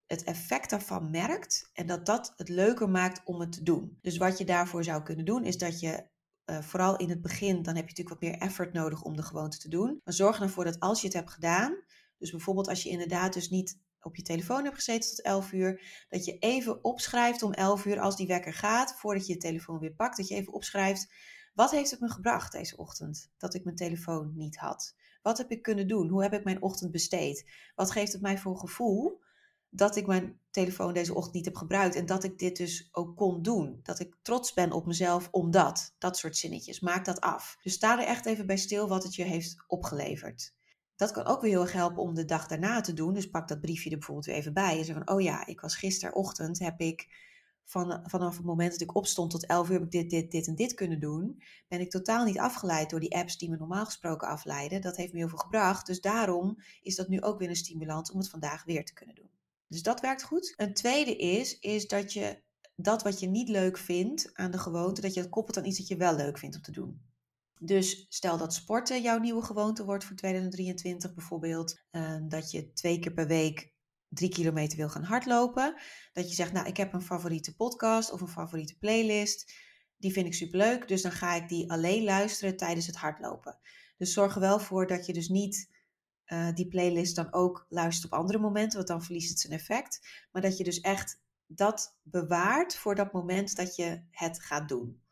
het 0.06 0.24
effect 0.24 0.70
daarvan 0.70 1.10
merkt 1.10 1.70
en 1.72 1.86
dat 1.86 2.06
dat 2.06 2.32
het 2.36 2.48
leuker 2.48 2.90
maakt 2.90 3.20
om 3.24 3.40
het 3.40 3.52
te 3.52 3.62
doen. 3.62 3.98
Dus 4.02 4.16
wat 4.16 4.38
je 4.38 4.44
daarvoor 4.44 4.84
zou 4.84 5.02
kunnen 5.02 5.24
doen, 5.24 5.44
is 5.44 5.58
dat 5.58 5.80
je 5.80 6.06
uh, 6.50 6.62
vooral 6.62 6.96
in 6.96 7.08
het 7.08 7.20
begin, 7.20 7.62
dan 7.62 7.74
heb 7.76 7.88
je 7.88 7.94
natuurlijk 7.94 8.20
wat 8.20 8.30
meer 8.30 8.40
effort 8.40 8.72
nodig 8.72 9.02
om 9.02 9.16
de 9.16 9.22
gewoonte 9.22 9.58
te 9.58 9.68
doen. 9.68 10.00
Maar 10.04 10.14
zorg 10.14 10.40
ervoor 10.40 10.64
dat 10.64 10.80
als 10.80 11.00
je 11.00 11.06
het 11.06 11.16
hebt 11.16 11.30
gedaan, 11.30 11.84
dus 12.18 12.30
bijvoorbeeld 12.30 12.68
als 12.68 12.82
je 12.82 12.88
inderdaad 12.90 13.32
dus 13.32 13.50
niet 13.50 13.78
op 14.00 14.16
je 14.16 14.22
telefoon 14.22 14.64
hebt 14.64 14.76
gezeten 14.76 15.08
tot 15.08 15.22
11 15.22 15.52
uur, 15.52 16.04
dat 16.08 16.24
je 16.24 16.38
even 16.38 16.84
opschrijft 16.84 17.42
om 17.42 17.52
11 17.52 17.84
uur 17.84 18.00
als 18.00 18.16
die 18.16 18.26
wekker 18.26 18.54
gaat, 18.54 18.94
voordat 18.98 19.26
je 19.26 19.32
je 19.32 19.38
telefoon 19.38 19.78
weer 19.78 19.94
pakt, 19.94 20.16
dat 20.16 20.28
je 20.28 20.34
even 20.34 20.52
opschrijft, 20.52 21.12
wat 21.54 21.70
heeft 21.70 21.90
het 21.90 22.00
me 22.00 22.08
gebracht 22.08 22.52
deze 22.52 22.76
ochtend 22.76 23.30
dat 23.36 23.54
ik 23.54 23.64
mijn 23.64 23.76
telefoon 23.76 24.32
niet 24.34 24.56
had? 24.56 24.94
Wat 25.22 25.38
heb 25.38 25.50
ik 25.50 25.62
kunnen 25.62 25.88
doen? 25.88 26.08
Hoe 26.08 26.22
heb 26.22 26.32
ik 26.32 26.44
mijn 26.44 26.62
ochtend 26.62 26.90
besteed? 26.90 27.50
Wat 27.74 27.90
geeft 27.90 28.12
het 28.12 28.22
mij 28.22 28.38
voor 28.38 28.58
gevoel 28.58 29.22
dat 29.68 29.96
ik 29.96 30.06
mijn 30.06 30.40
telefoon 30.50 30.94
deze 30.94 31.14
ochtend 31.14 31.34
niet 31.34 31.44
heb 31.44 31.56
gebruikt 31.56 31.94
en 31.94 32.06
dat 32.06 32.24
ik 32.24 32.38
dit 32.38 32.56
dus 32.56 32.88
ook 32.92 33.16
kon 33.16 33.42
doen? 33.42 33.80
Dat 33.82 34.00
ik 34.00 34.16
trots 34.22 34.52
ben 34.52 34.72
op 34.72 34.86
mezelf 34.86 35.28
omdat. 35.30 35.94
Dat 35.98 36.16
soort 36.16 36.36
zinnetjes. 36.36 36.80
Maak 36.80 37.04
dat 37.04 37.20
af. 37.20 37.56
Dus 37.62 37.72
sta 37.72 37.98
er 37.98 38.06
echt 38.06 38.26
even 38.26 38.46
bij 38.46 38.56
stil 38.56 38.88
wat 38.88 39.02
het 39.02 39.14
je 39.14 39.24
heeft 39.24 39.64
opgeleverd 39.66 40.55
dat 40.96 41.10
kan 41.10 41.24
ook 41.24 41.40
weer 41.40 41.50
heel 41.50 41.60
erg 41.60 41.72
helpen 41.72 42.02
om 42.02 42.14
de 42.14 42.24
dag 42.24 42.46
daarna 42.46 42.80
te 42.80 42.92
doen. 42.92 43.14
Dus 43.14 43.30
pak 43.30 43.48
dat 43.48 43.60
briefje 43.60 43.90
er 43.90 43.96
bijvoorbeeld 43.96 44.26
weer 44.26 44.36
even 44.36 44.52
bij. 44.52 44.78
En 44.78 44.84
zeg 44.84 44.94
van, 44.94 45.10
oh 45.10 45.20
ja, 45.20 45.46
ik 45.46 45.60
was 45.60 45.76
gisterochtend, 45.76 46.58
heb 46.58 46.80
ik 46.80 47.08
van, 47.64 48.00
vanaf 48.06 48.36
het 48.36 48.46
moment 48.46 48.70
dat 48.72 48.80
ik 48.80 48.94
opstond 48.94 49.30
tot 49.30 49.46
11 49.46 49.68
uur 49.68 49.74
heb 49.74 49.84
ik 49.84 49.90
dit, 49.90 50.10
dit, 50.10 50.30
dit 50.30 50.46
en 50.46 50.54
dit 50.54 50.74
kunnen 50.74 51.00
doen. 51.00 51.42
Ben 51.68 51.80
ik 51.80 51.90
totaal 51.90 52.24
niet 52.24 52.38
afgeleid 52.38 52.90
door 52.90 53.00
die 53.00 53.14
apps 53.14 53.38
die 53.38 53.50
me 53.50 53.56
normaal 53.56 53.84
gesproken 53.84 54.28
afleiden. 54.28 54.80
Dat 54.80 54.96
heeft 54.96 55.12
me 55.12 55.18
heel 55.18 55.28
veel 55.28 55.38
gebracht. 55.38 55.86
Dus 55.86 56.00
daarom 56.00 56.58
is 56.82 56.94
dat 56.94 57.08
nu 57.08 57.20
ook 57.20 57.38
weer 57.38 57.48
een 57.48 57.56
stimulans 57.56 58.10
om 58.10 58.18
het 58.18 58.30
vandaag 58.30 58.64
weer 58.64 58.84
te 58.84 58.92
kunnen 58.92 59.14
doen. 59.14 59.30
Dus 59.68 59.82
dat 59.82 60.00
werkt 60.00 60.22
goed. 60.22 60.54
Een 60.56 60.74
tweede 60.74 61.16
is, 61.16 61.58
is 61.58 61.88
dat 61.88 62.12
je 62.12 62.42
dat 62.76 63.02
wat 63.02 63.20
je 63.20 63.26
niet 63.26 63.48
leuk 63.48 63.78
vindt 63.78 64.30
aan 64.32 64.50
de 64.50 64.58
gewoonte, 64.58 65.00
dat 65.00 65.14
je 65.14 65.20
het 65.20 65.28
koppelt 65.28 65.56
aan 65.56 65.64
iets 65.64 65.78
dat 65.78 65.88
je 65.88 65.96
wel 65.96 66.16
leuk 66.16 66.38
vindt 66.38 66.56
om 66.56 66.62
te 66.62 66.72
doen. 66.72 67.00
Dus 67.58 68.06
stel 68.08 68.38
dat 68.38 68.54
sporten 68.54 69.02
jouw 69.02 69.18
nieuwe 69.18 69.42
gewoonte 69.42 69.84
wordt 69.84 70.04
voor 70.04 70.16
2023 70.16 71.14
bijvoorbeeld. 71.14 71.80
Ehm, 71.90 72.28
dat 72.28 72.50
je 72.50 72.72
twee 72.72 72.98
keer 72.98 73.12
per 73.12 73.26
week 73.26 73.74
drie 74.08 74.30
kilometer 74.30 74.76
wil 74.76 74.88
gaan 74.88 75.02
hardlopen. 75.02 75.74
Dat 76.12 76.28
je 76.28 76.34
zegt, 76.34 76.52
nou 76.52 76.66
ik 76.66 76.76
heb 76.76 76.92
een 76.92 77.02
favoriete 77.02 77.56
podcast 77.56 78.12
of 78.12 78.20
een 78.20 78.28
favoriete 78.28 78.78
playlist. 78.78 79.52
Die 79.96 80.12
vind 80.12 80.26
ik 80.26 80.34
superleuk, 80.34 80.88
dus 80.88 81.02
dan 81.02 81.12
ga 81.12 81.34
ik 81.34 81.48
die 81.48 81.70
alleen 81.70 82.04
luisteren 82.04 82.56
tijdens 82.56 82.86
het 82.86 82.96
hardlopen. 82.96 83.58
Dus 83.96 84.12
zorg 84.12 84.34
er 84.34 84.40
wel 84.40 84.60
voor 84.60 84.86
dat 84.86 85.06
je 85.06 85.12
dus 85.12 85.28
niet 85.28 85.74
uh, 86.26 86.52
die 86.54 86.68
playlist 86.68 87.16
dan 87.16 87.32
ook 87.32 87.66
luistert 87.68 88.12
op 88.12 88.18
andere 88.18 88.38
momenten, 88.38 88.76
want 88.76 88.88
dan 88.88 89.02
verliest 89.02 89.28
het 89.28 89.40
zijn 89.40 89.52
effect. 89.52 90.26
Maar 90.32 90.42
dat 90.42 90.56
je 90.56 90.64
dus 90.64 90.80
echt 90.80 91.20
dat 91.46 91.96
bewaart 92.02 92.76
voor 92.76 92.94
dat 92.94 93.12
moment 93.12 93.56
dat 93.56 93.76
je 93.76 94.02
het 94.10 94.40
gaat 94.40 94.68
doen. 94.68 95.02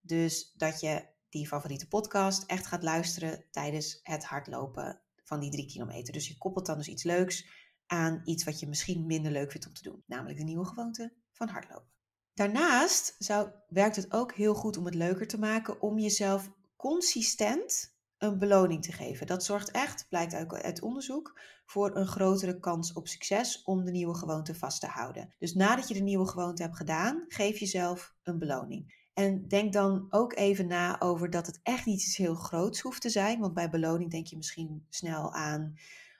Dus 0.00 0.52
dat 0.56 0.80
je 0.80 1.11
die 1.32 1.46
favoriete 1.46 1.88
podcast 1.88 2.42
echt 2.46 2.66
gaat 2.66 2.82
luisteren 2.82 3.44
tijdens 3.50 4.00
het 4.02 4.24
hardlopen 4.24 5.00
van 5.24 5.40
die 5.40 5.50
drie 5.50 5.66
kilometer. 5.66 6.12
Dus 6.12 6.28
je 6.28 6.38
koppelt 6.38 6.66
dan 6.66 6.76
dus 6.76 6.88
iets 6.88 7.02
leuks 7.02 7.46
aan 7.86 8.20
iets 8.24 8.44
wat 8.44 8.60
je 8.60 8.68
misschien 8.68 9.06
minder 9.06 9.32
leuk 9.32 9.50
vindt 9.50 9.66
om 9.66 9.72
te 9.72 9.82
doen, 9.82 10.02
namelijk 10.06 10.38
de 10.38 10.44
nieuwe 10.44 10.66
gewoonte 10.66 11.12
van 11.32 11.48
hardlopen. 11.48 11.90
Daarnaast 12.34 13.14
zou, 13.18 13.50
werkt 13.68 13.96
het 13.96 14.12
ook 14.12 14.34
heel 14.34 14.54
goed 14.54 14.76
om 14.76 14.84
het 14.84 14.94
leuker 14.94 15.26
te 15.26 15.38
maken 15.38 15.80
om 15.80 15.98
jezelf 15.98 16.50
consistent 16.76 17.96
een 18.18 18.38
beloning 18.38 18.82
te 18.82 18.92
geven. 18.92 19.26
Dat 19.26 19.44
zorgt 19.44 19.70
echt, 19.70 20.06
blijkt 20.08 20.34
uit, 20.34 20.52
uit 20.52 20.82
onderzoek, 20.82 21.40
voor 21.64 21.96
een 21.96 22.06
grotere 22.06 22.58
kans 22.58 22.92
op 22.92 23.08
succes 23.08 23.62
om 23.62 23.84
de 23.84 23.90
nieuwe 23.90 24.14
gewoonte 24.14 24.54
vast 24.54 24.80
te 24.80 24.86
houden. 24.86 25.34
Dus 25.38 25.54
nadat 25.54 25.88
je 25.88 25.94
de 25.94 26.00
nieuwe 26.00 26.28
gewoonte 26.28 26.62
hebt 26.62 26.76
gedaan, 26.76 27.24
geef 27.28 27.58
jezelf 27.58 28.14
een 28.22 28.38
beloning. 28.38 29.01
En 29.14 29.48
denk 29.48 29.72
dan 29.72 30.06
ook 30.10 30.34
even 30.34 30.66
na 30.66 31.00
over 31.00 31.30
dat 31.30 31.46
het 31.46 31.60
echt 31.62 31.86
niet 31.86 32.02
iets 32.02 32.16
heel 32.16 32.34
groots 32.34 32.80
hoeft 32.80 33.00
te 33.00 33.10
zijn. 33.10 33.40
Want 33.40 33.54
bij 33.54 33.70
beloning 33.70 34.10
denk 34.10 34.26
je 34.26 34.36
misschien 34.36 34.86
snel 34.88 35.32
aan: 35.32 35.76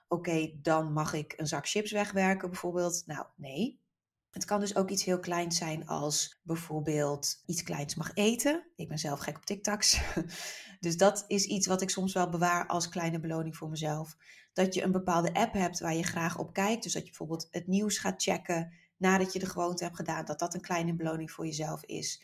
oké, 0.09 0.53
dan 0.63 0.93
mag 0.93 1.13
ik 1.13 1.35
een 1.37 1.47
zak 1.47 1.69
chips 1.69 1.93
wegwerken, 1.93 2.51
bijvoorbeeld. 2.51 3.03
Nou, 3.07 3.27
nee. 3.37 3.81
Het 4.31 4.45
kan 4.45 4.61
dus 4.61 4.77
ook 4.77 4.91
iets 4.91 5.05
heel 5.05 5.21
kleins 5.21 5.57
zijn 5.57 5.87
als 5.87 6.41
bijvoorbeeld 6.43 7.43
iets 7.47 7.63
kleins 7.63 7.95
mag 7.95 8.11
eten. 8.15 8.67
Ik 8.77 8.89
ben 8.89 8.99
zelf 8.99 9.21
gek 9.21 9.37
op 9.37 9.45
TikToks. 9.45 10.01
Dus 10.81 10.97
dat 10.97 11.25
is 11.29 11.45
iets 11.45 11.67
wat 11.67 11.83
ik 11.83 11.91
soms 11.91 12.13
wel 12.13 12.29
bewaar 12.29 12.67
als 12.67 12.89
kleine 12.89 13.21
beloning 13.21 13.57
voor 13.57 13.69
mezelf. 13.69 14.17
Dat 14.53 14.75
je 14.75 14.83
een 14.83 14.93
bepaalde 14.93 15.35
app 15.35 15.53
hebt 15.53 15.81
waar 15.81 15.95
je 15.95 16.03
graag 16.03 16.39
op 16.39 16.53
kijkt. 16.53 16.83
Dus 16.83 16.93
dat 16.93 17.03
je 17.03 17.09
bijvoorbeeld 17.09 17.49
het 17.51 17.67
nieuws 17.67 17.99
gaat 17.99 18.23
checken 18.23 18.73
nadat 18.97 19.33
je 19.33 19.39
de 19.39 19.47
gewoonte 19.47 19.85
hebt 19.85 19.97
gedaan. 19.97 20.25
Dat 20.25 20.39
dat 20.39 20.55
een 20.55 20.61
kleine 20.61 20.95
beloning 20.95 21.31
voor 21.31 21.47
jezelf 21.47 21.85
is. 21.85 22.23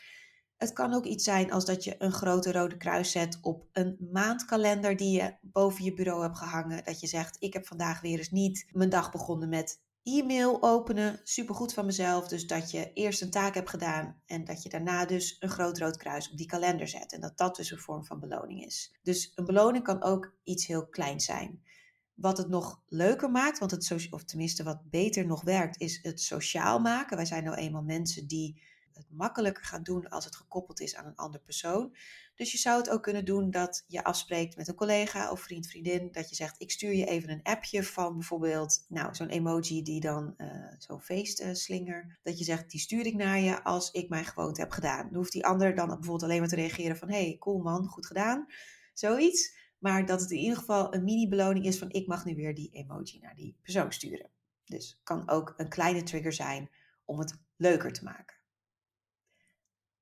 Het 0.58 0.72
kan 0.72 0.94
ook 0.94 1.04
iets 1.04 1.24
zijn 1.24 1.52
als 1.52 1.64
dat 1.64 1.84
je 1.84 1.94
een 1.98 2.12
grote 2.12 2.52
rode 2.52 2.76
kruis 2.76 3.10
zet 3.10 3.38
op 3.42 3.66
een 3.72 3.96
maandkalender 4.12 4.96
die 4.96 5.20
je 5.20 5.34
boven 5.40 5.84
je 5.84 5.94
bureau 5.94 6.22
hebt 6.22 6.38
gehangen. 6.38 6.84
Dat 6.84 7.00
je 7.00 7.06
zegt: 7.06 7.36
Ik 7.38 7.52
heb 7.52 7.66
vandaag 7.66 8.00
weer 8.00 8.18
eens 8.18 8.30
niet 8.30 8.66
mijn 8.72 8.90
dag 8.90 9.12
begonnen 9.12 9.48
met 9.48 9.80
e-mail 10.02 10.62
openen. 10.62 11.20
Supergoed 11.24 11.74
van 11.74 11.86
mezelf. 11.86 12.28
Dus 12.28 12.46
dat 12.46 12.70
je 12.70 12.92
eerst 12.92 13.22
een 13.22 13.30
taak 13.30 13.54
hebt 13.54 13.70
gedaan 13.70 14.20
en 14.26 14.44
dat 14.44 14.62
je 14.62 14.68
daarna 14.68 15.06
dus 15.06 15.36
een 15.40 15.48
groot 15.48 15.78
rood 15.78 15.96
kruis 15.96 16.30
op 16.30 16.36
die 16.36 16.46
kalender 16.46 16.88
zet. 16.88 17.12
En 17.12 17.20
dat 17.20 17.38
dat 17.38 17.56
dus 17.56 17.70
een 17.70 17.78
vorm 17.78 18.04
van 18.04 18.20
beloning 18.20 18.64
is. 18.64 18.98
Dus 19.02 19.32
een 19.34 19.44
beloning 19.44 19.84
kan 19.84 20.02
ook 20.02 20.34
iets 20.42 20.66
heel 20.66 20.86
kleins 20.86 21.24
zijn. 21.24 21.62
Wat 22.14 22.38
het 22.38 22.48
nog 22.48 22.82
leuker 22.86 23.30
maakt, 23.30 23.58
want 23.58 23.70
het, 23.70 24.06
of 24.10 24.24
tenminste 24.24 24.62
wat 24.62 24.90
beter 24.90 25.26
nog 25.26 25.42
werkt, 25.42 25.80
is 25.80 25.98
het 26.02 26.20
sociaal 26.20 26.78
maken. 26.78 27.16
Wij 27.16 27.26
zijn 27.26 27.44
nou 27.44 27.56
eenmaal 27.56 27.82
mensen 27.82 28.26
die 28.26 28.62
het 28.98 29.10
makkelijker 29.10 29.64
gaan 29.64 29.82
doen 29.82 30.08
als 30.08 30.24
het 30.24 30.36
gekoppeld 30.36 30.80
is 30.80 30.96
aan 30.96 31.06
een 31.06 31.16
ander 31.16 31.40
persoon. 31.40 31.96
Dus 32.34 32.52
je 32.52 32.58
zou 32.58 32.78
het 32.78 32.90
ook 32.90 33.02
kunnen 33.02 33.24
doen 33.24 33.50
dat 33.50 33.84
je 33.86 34.04
afspreekt 34.04 34.56
met 34.56 34.68
een 34.68 34.74
collega 34.74 35.30
of 35.30 35.40
vriend, 35.40 35.66
vriendin. 35.66 36.12
Dat 36.12 36.28
je 36.28 36.34
zegt, 36.34 36.60
ik 36.60 36.70
stuur 36.70 36.94
je 36.94 37.06
even 37.06 37.30
een 37.30 37.42
appje 37.42 37.82
van 37.84 38.14
bijvoorbeeld, 38.14 38.84
nou, 38.88 39.14
zo'n 39.14 39.28
emoji 39.28 39.82
die 39.82 40.00
dan, 40.00 40.34
uh, 40.38 40.48
zo'n 40.78 41.00
feestslinger. 41.00 42.18
dat 42.22 42.38
je 42.38 42.44
zegt, 42.44 42.70
die 42.70 42.80
stuur 42.80 43.06
ik 43.06 43.14
naar 43.14 43.38
je 43.38 43.64
als 43.64 43.90
ik 43.90 44.08
mijn 44.08 44.24
gewoonte 44.24 44.60
heb 44.60 44.70
gedaan. 44.70 45.06
Dan 45.06 45.16
hoeft 45.16 45.32
die 45.32 45.46
ander 45.46 45.74
dan 45.74 45.86
bijvoorbeeld 45.86 46.22
alleen 46.22 46.38
maar 46.38 46.48
te 46.48 46.54
reageren 46.54 46.96
van, 46.96 47.10
hey, 47.10 47.36
cool 47.38 47.58
man, 47.58 47.86
goed 47.86 48.06
gedaan. 48.06 48.46
Zoiets. 48.92 49.56
Maar 49.78 50.06
dat 50.06 50.20
het 50.20 50.30
in 50.30 50.38
ieder 50.38 50.58
geval 50.58 50.94
een 50.94 51.04
mini-beloning 51.04 51.64
is 51.64 51.78
van, 51.78 51.90
ik 51.90 52.06
mag 52.06 52.24
nu 52.24 52.34
weer 52.34 52.54
die 52.54 52.70
emoji 52.72 53.18
naar 53.18 53.34
die 53.34 53.58
persoon 53.62 53.92
sturen. 53.92 54.30
Dus 54.64 55.00
kan 55.02 55.28
ook 55.28 55.54
een 55.56 55.68
kleine 55.68 56.02
trigger 56.02 56.32
zijn 56.32 56.70
om 57.04 57.18
het 57.18 57.38
leuker 57.56 57.92
te 57.92 58.04
maken. 58.04 58.37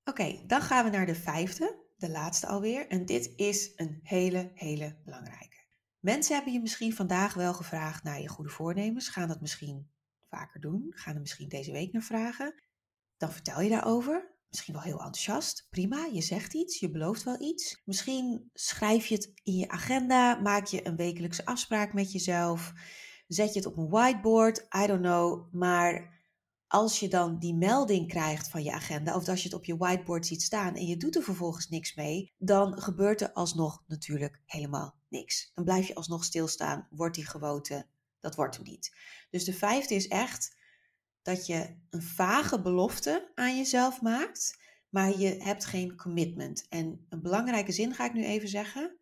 Oké, 0.09 0.43
dan 0.47 0.61
gaan 0.61 0.85
we 0.85 0.91
naar 0.91 1.07
de 1.07 1.15
vijfde 1.15 1.85
de 1.97 2.11
laatste 2.11 2.47
alweer. 2.47 2.89
En 2.89 3.07
dit 3.07 3.33
is 3.37 3.73
een 3.77 4.01
hele, 4.03 4.51
hele 4.55 4.97
belangrijke. 5.05 5.57
Mensen 6.01 6.35
hebben 6.35 6.53
je 6.53 6.61
misschien 6.61 6.95
vandaag 6.95 7.35
wel 7.35 7.55
gevraagd 7.55 8.03
naar 8.03 8.21
je 8.21 8.29
goede 8.29 8.51
voornemens. 8.51 9.09
Gaan 9.09 9.29
dat 9.29 9.41
misschien 9.41 9.91
vaker 10.29 10.61
doen? 10.61 10.87
Gaan 10.91 11.15
er 11.15 11.21
misschien 11.21 11.49
deze 11.49 11.73
week 11.73 11.93
naar 11.93 12.03
vragen? 12.03 12.63
Dan 13.17 13.33
vertel 13.33 13.61
je 13.61 13.69
daarover. 13.69 14.35
Misschien 14.49 14.75
wel 14.75 14.83
heel 14.83 14.99
enthousiast. 14.99 15.67
Prima, 15.71 16.09
je 16.13 16.23
zegt 16.23 16.55
iets, 16.55 16.81
je 16.81 16.91
belooft 16.91 17.23
wel 17.23 17.41
iets. 17.41 17.83
Misschien 17.85 18.51
schrijf 18.53 19.07
je 19.07 19.15
het 19.15 19.33
in 19.43 19.57
je 19.57 19.69
agenda, 19.69 20.41
maak 20.41 20.67
je 20.67 20.87
een 20.87 20.97
wekelijkse 20.97 21.45
afspraak 21.45 21.93
met 21.93 22.13
jezelf. 22.13 22.73
Zet 23.27 23.53
je 23.53 23.59
het 23.59 23.69
op 23.69 23.77
een 23.77 23.89
whiteboard, 23.89 24.59
I 24.59 24.87
don't 24.87 25.03
know. 25.03 25.55
Maar 25.55 26.16
als 26.69 27.01
je 27.01 27.09
dan 27.09 27.39
die 27.39 27.55
melding 27.55 28.09
krijgt 28.09 28.49
van 28.49 28.63
je 28.63 28.73
agenda, 28.73 29.17
of 29.17 29.29
als 29.29 29.43
je 29.43 29.49
het 29.49 29.57
op 29.59 29.65
je 29.65 29.77
whiteboard 29.77 30.27
ziet 30.27 30.43
staan 30.43 30.75
en 30.75 30.87
je 30.87 30.97
doet 30.97 31.17
er 31.17 31.23
vervolgens 31.23 31.69
niks 31.69 31.95
mee, 31.95 32.33
dan 32.39 32.83
gebeurt 32.83 33.21
er 33.21 33.33
alsnog 33.33 33.85
natuurlijk 33.87 34.41
helemaal 34.47 34.99
niks. 35.09 35.51
Dan 35.55 35.65
blijf 35.65 35.87
je 35.87 35.95
alsnog 35.95 36.25
stilstaan, 36.25 36.89
wordt 36.91 37.15
die 37.15 37.27
gewoonte, 37.27 37.87
dat 38.21 38.35
wordt 38.35 38.57
hem 38.57 38.65
niet. 38.65 38.97
Dus 39.31 39.45
de 39.45 39.53
vijfde 39.53 39.95
is 39.95 40.09
echt 40.09 40.57
dat 41.23 41.47
je 41.47 41.77
een 41.91 42.03
vage 42.03 42.61
belofte 42.61 43.31
aan 43.35 43.57
jezelf 43.57 44.01
maakt, 44.01 44.65
maar 44.89 45.19
je 45.19 45.43
hebt 45.43 45.65
geen 45.65 45.97
commitment. 45.97 46.67
En 46.69 47.07
een 47.09 47.23
belangrijke 47.23 47.73
zin 47.73 47.95
ga 47.95 48.05
ik 48.05 48.13
nu 48.13 48.25
even 48.25 48.49
zeggen. 48.49 48.99